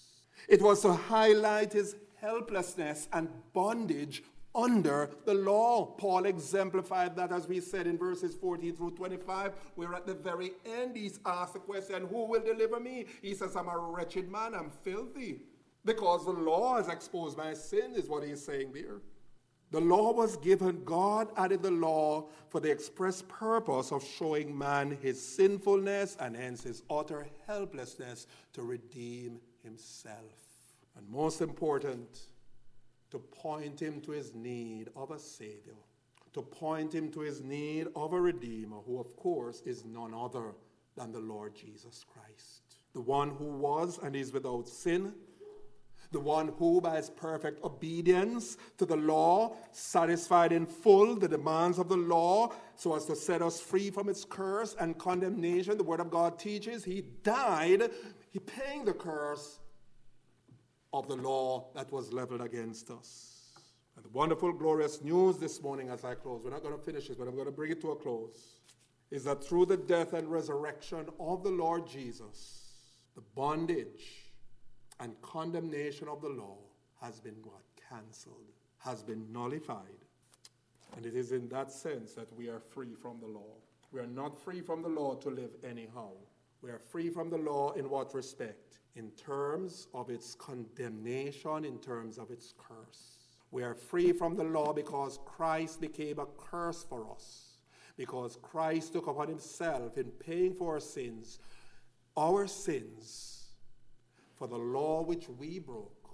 It 0.47 0.61
was 0.61 0.81
to 0.81 0.93
highlight 0.93 1.73
his 1.73 1.95
helplessness 2.15 3.07
and 3.11 3.29
bondage 3.53 4.23
under 4.55 5.09
the 5.25 5.33
law. 5.33 5.85
Paul 5.97 6.25
exemplified 6.25 7.15
that 7.15 7.31
as 7.31 7.47
we 7.47 7.59
said 7.59 7.87
in 7.87 7.97
verses 7.97 8.35
14 8.35 8.75
through 8.75 8.91
25, 8.91 9.53
where 9.75 9.93
at 9.93 10.07
the 10.07 10.13
very 10.13 10.53
end 10.65 10.95
he's 10.95 11.19
asked 11.25 11.53
the 11.53 11.59
question, 11.59 12.07
Who 12.07 12.25
will 12.25 12.41
deliver 12.41 12.79
me? 12.79 13.05
He 13.21 13.33
says, 13.33 13.55
I'm 13.55 13.67
a 13.67 13.77
wretched 13.77 14.31
man, 14.31 14.53
I'm 14.55 14.69
filthy. 14.69 15.41
Because 15.83 16.25
the 16.25 16.31
law 16.31 16.77
has 16.77 16.87
exposed 16.87 17.37
my 17.37 17.53
sin, 17.53 17.93
is 17.95 18.07
what 18.07 18.23
he's 18.23 18.43
saying 18.43 18.71
there. 18.73 19.01
The 19.71 19.81
law 19.81 20.13
was 20.13 20.37
given, 20.37 20.83
God 20.85 21.31
added 21.37 21.61
the 21.61 21.71
law 21.71 22.29
for 22.49 22.59
the 22.59 22.71
express 22.71 23.23
purpose 23.23 23.91
of 23.91 24.05
showing 24.05 24.57
man 24.57 24.97
his 25.01 25.21
sinfulness 25.21 26.15
and 26.19 26.35
hence 26.35 26.63
his 26.63 26.83
utter 26.89 27.27
helplessness 27.45 28.27
to 28.53 28.61
redeem 28.61 29.39
himself. 29.63 30.15
And 30.95 31.07
most 31.09 31.41
important, 31.41 32.07
to 33.11 33.19
point 33.19 33.81
him 33.81 34.01
to 34.01 34.11
his 34.11 34.33
need 34.33 34.89
of 34.95 35.11
a 35.11 35.19
Savior, 35.19 35.75
to 36.33 36.41
point 36.41 36.93
him 36.93 37.11
to 37.11 37.21
his 37.21 37.41
need 37.41 37.87
of 37.95 38.13
a 38.13 38.19
Redeemer, 38.19 38.77
who, 38.85 38.99
of 38.99 39.15
course, 39.15 39.61
is 39.65 39.85
none 39.85 40.13
other 40.13 40.53
than 40.95 41.11
the 41.11 41.19
Lord 41.19 41.55
Jesus 41.55 42.05
Christ, 42.11 42.79
the 42.93 43.01
one 43.01 43.31
who 43.31 43.45
was 43.45 43.99
and 44.01 44.15
is 44.15 44.31
without 44.31 44.67
sin 44.67 45.13
the 46.15 46.19
one 46.21 46.53
who, 46.57 46.79
by 46.79 46.95
his 46.95 47.09
perfect 47.09 47.61
obedience 47.63 48.55
to 48.77 48.85
the 48.85 48.95
law, 48.95 49.55
satisfied 49.73 50.53
in 50.53 50.65
full 50.65 51.15
the 51.15 51.27
demands 51.27 51.77
of 51.77 51.89
the 51.89 51.97
law 51.97 52.53
so 52.75 52.95
as 52.95 53.05
to 53.05 53.15
set 53.17 53.41
us 53.41 53.59
free 53.59 53.91
from 53.91 54.07
its 54.07 54.23
curse 54.23 54.77
and 54.79 54.97
condemnation. 54.97 55.77
The 55.77 55.83
Word 55.83 55.99
of 55.99 56.09
God 56.09 56.39
teaches 56.39 56.85
he 56.85 57.03
died, 57.23 57.91
he 58.31 58.39
paying 58.39 58.85
the 58.85 58.93
curse 58.93 59.59
of 60.95 61.07
the 61.07 61.15
law 61.15 61.67
that 61.75 61.91
was 61.91 62.13
leveled 62.13 62.41
against 62.41 62.89
us. 62.89 63.31
And 63.95 64.05
the 64.05 64.09
wonderful, 64.09 64.53
glorious 64.53 65.01
news 65.01 65.37
this 65.37 65.61
morning 65.61 65.89
as 65.89 66.03
I 66.03 66.15
close, 66.15 66.41
we're 66.43 66.51
not 66.51 66.63
going 66.63 66.77
to 66.77 66.83
finish 66.83 67.07
this, 67.07 67.17
but 67.17 67.27
I'm 67.27 67.35
going 67.35 67.45
to 67.45 67.51
bring 67.51 67.71
it 67.71 67.81
to 67.81 67.91
a 67.91 67.95
close, 67.95 68.59
is 69.11 69.23
that 69.25 69.43
through 69.43 69.67
the 69.67 69.77
death 69.77 70.13
and 70.13 70.27
resurrection 70.29 71.05
of 71.19 71.43
the 71.43 71.49
Lord 71.49 71.87
Jesus, 71.87 72.71
the 73.15 73.21
bondage, 73.35 74.31
and 74.99 75.19
condemnation 75.21 76.07
of 76.07 76.21
the 76.21 76.29
law 76.29 76.57
has 77.01 77.19
been 77.19 77.35
what? 77.43 77.61
Cancelled, 77.89 78.51
has 78.79 79.03
been 79.03 79.31
nullified. 79.31 80.05
And 80.95 81.05
it 81.05 81.15
is 81.15 81.31
in 81.31 81.49
that 81.49 81.71
sense 81.71 82.13
that 82.13 82.33
we 82.35 82.47
are 82.47 82.59
free 82.59 82.93
from 82.93 83.19
the 83.19 83.27
law. 83.27 83.55
We 83.91 83.99
are 83.99 84.07
not 84.07 84.41
free 84.41 84.61
from 84.61 84.81
the 84.81 84.89
law 84.89 85.15
to 85.15 85.29
live 85.29 85.51
anyhow. 85.63 86.11
We 86.61 86.69
are 86.69 86.79
free 86.79 87.09
from 87.09 87.29
the 87.29 87.37
law 87.37 87.73
in 87.73 87.89
what 87.89 88.13
respect? 88.13 88.79
In 88.95 89.11
terms 89.11 89.87
of 89.93 90.09
its 90.09 90.35
condemnation, 90.35 91.65
in 91.65 91.79
terms 91.79 92.17
of 92.17 92.31
its 92.31 92.53
curse. 92.57 93.17
We 93.51 93.63
are 93.63 93.75
free 93.75 94.11
from 94.11 94.35
the 94.35 94.43
law 94.43 94.73
because 94.73 95.19
Christ 95.25 95.81
became 95.81 96.19
a 96.19 96.25
curse 96.37 96.85
for 96.87 97.09
us. 97.11 97.57
Because 97.97 98.37
Christ 98.41 98.93
took 98.93 99.07
upon 99.07 99.27
himself 99.27 99.97
in 99.97 100.05
paying 100.11 100.53
for 100.53 100.73
our 100.73 100.79
sins, 100.79 101.39
our 102.17 102.47
sins 102.47 103.49
for 104.35 104.47
the 104.47 104.57
law 104.57 105.01
which 105.01 105.29
we 105.29 105.59
broke 105.59 106.09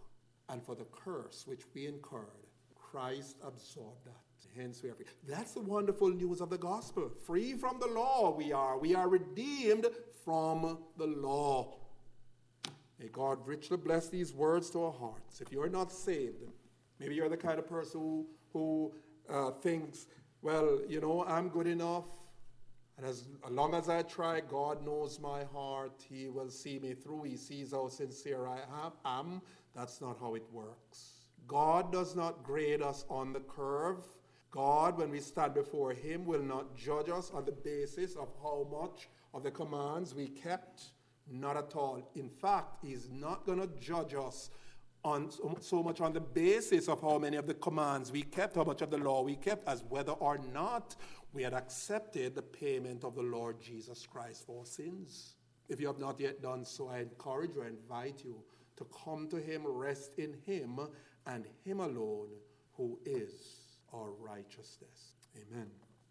and 0.50 0.64
for 0.64 0.76
the 0.76 0.86
curse 0.86 1.46
which 1.48 1.62
we 1.74 1.88
incurred. 1.88 2.48
Christ 2.76 3.38
absorbed 3.44 4.06
that. 4.06 4.16
Hence 4.56 4.84
we 4.84 4.90
are 4.90 4.96
free. 4.96 5.06
That's 5.28 5.54
the 5.54 5.62
wonderful 5.62 6.10
news 6.10 6.42
of 6.42 6.50
the 6.50 6.58
gospel. 6.58 7.10
Free 7.26 7.54
from 7.54 7.80
the 7.80 7.88
law 7.88 8.36
we 8.36 8.52
are. 8.52 8.78
We 8.78 8.96
are 8.96 9.08
redeemed 9.08 9.86
from 10.26 10.80
the 10.98 11.08
law. 11.08 11.74
May 13.02 13.08
God 13.08 13.40
richly 13.48 13.78
bless 13.78 14.10
these 14.10 14.32
words 14.32 14.70
to 14.72 14.84
our 14.84 14.92
hearts. 14.92 15.42
If 15.42 15.52
you're 15.52 15.70
not 15.70 15.92
saved, 15.92 16.52
maybe 17.00 17.16
you're 17.16 17.30
the 17.30 17.38
kind 17.38 17.58
of 17.58 17.68
person 17.68 18.00
who, 18.00 18.28
who 18.54 18.94
uh, 19.28 19.52
thinks, 19.52 20.06
well, 20.44 20.80
you 20.88 21.02
know, 21.02 21.26
I'm 21.26 21.50
good 21.50 21.66
enough. 21.66 22.06
And 22.98 23.08
as, 23.08 23.24
as 23.44 23.52
long 23.52 23.74
as 23.74 23.90
I 23.90 24.04
try, 24.04 24.42
God 24.42 24.86
knows 24.86 25.20
my 25.20 25.46
heart. 25.46 26.04
He 26.08 26.30
will 26.30 26.52
see 26.52 26.78
me 26.78 26.94
through. 26.94 27.24
He 27.24 27.38
sees 27.38 27.72
how 27.72 27.88
sincere 27.88 28.48
I 28.48 28.60
am. 29.04 29.42
That's 29.76 30.00
not 30.00 30.20
how 30.20 30.36
it 30.36 30.44
works. 30.52 31.22
God 31.48 31.92
does 31.92 32.16
not 32.16 32.44
grade 32.44 32.84
us 32.84 33.04
on 33.10 33.34
the 33.34 33.40
curve. 33.40 34.04
God, 34.52 35.00
when 35.00 35.10
we 35.10 35.22
stand 35.22 35.56
before 35.56 35.92
Him, 35.92 36.24
will 36.24 36.44
not 36.44 36.78
judge 36.78 37.10
us 37.10 37.32
on 37.34 37.46
the 37.46 37.52
basis 37.52 38.16
of 38.16 38.28
how 38.44 38.68
much 38.72 39.10
of 39.34 39.42
the 39.42 39.50
commands 39.50 40.14
we 40.14 40.28
kept. 40.28 40.92
Not 41.30 41.58
at 41.58 41.76
all. 41.76 42.12
In 42.16 42.30
fact, 42.30 42.78
He's 42.84 43.10
not 43.12 43.46
going 43.46 43.60
to 43.60 43.68
judge 43.80 44.14
us 44.14 44.50
on 45.04 45.32
so, 45.32 45.58
so, 45.60 45.82
much 45.82 46.00
on 46.00 46.14
the 46.14 46.20
basis 46.20 46.88
of 46.88 47.02
how 47.02 47.18
many 47.18 47.38
of 47.38 47.48
the 47.48 47.56
commands 47.56 48.12
we 48.12 48.22
kept, 48.22 48.56
how 48.56 48.64
much 48.64 48.82
of 48.82 48.92
the 48.92 48.98
law 48.98 49.24
we 49.24 49.36
kept, 49.36 49.68
as 49.68 49.84
whether 49.90 50.12
or 50.12 50.38
not 50.54 50.96
we 51.34 51.42
had 51.44 51.54
accepted 51.54 52.36
the 52.36 52.42
payment 52.42 53.04
of 53.04 53.16
the 53.16 53.22
Lord 53.22 53.60
Jesus 53.60 54.06
Christ 54.06 54.46
for 54.46 54.66
sins. 54.66 55.36
If 55.70 55.80
you 55.80 55.88
have 55.88 56.00
not 56.00 56.20
yet 56.20 56.42
done 56.42 56.66
so, 56.66 56.90
I 56.90 57.00
encourage 57.00 57.56
you, 57.56 57.64
invite 57.64 58.22
you 58.24 58.44
to 58.78 58.86
come 59.04 59.28
to 59.30 59.38
Him, 59.38 59.64
rest 59.66 60.12
in 60.18 60.36
Him, 60.46 60.80
and 61.26 61.46
Him 61.64 61.80
alone, 61.80 62.30
who 62.76 63.00
is 63.06 63.62
our 63.94 64.12
righteousness. 64.12 65.14
Amen. 65.36 65.68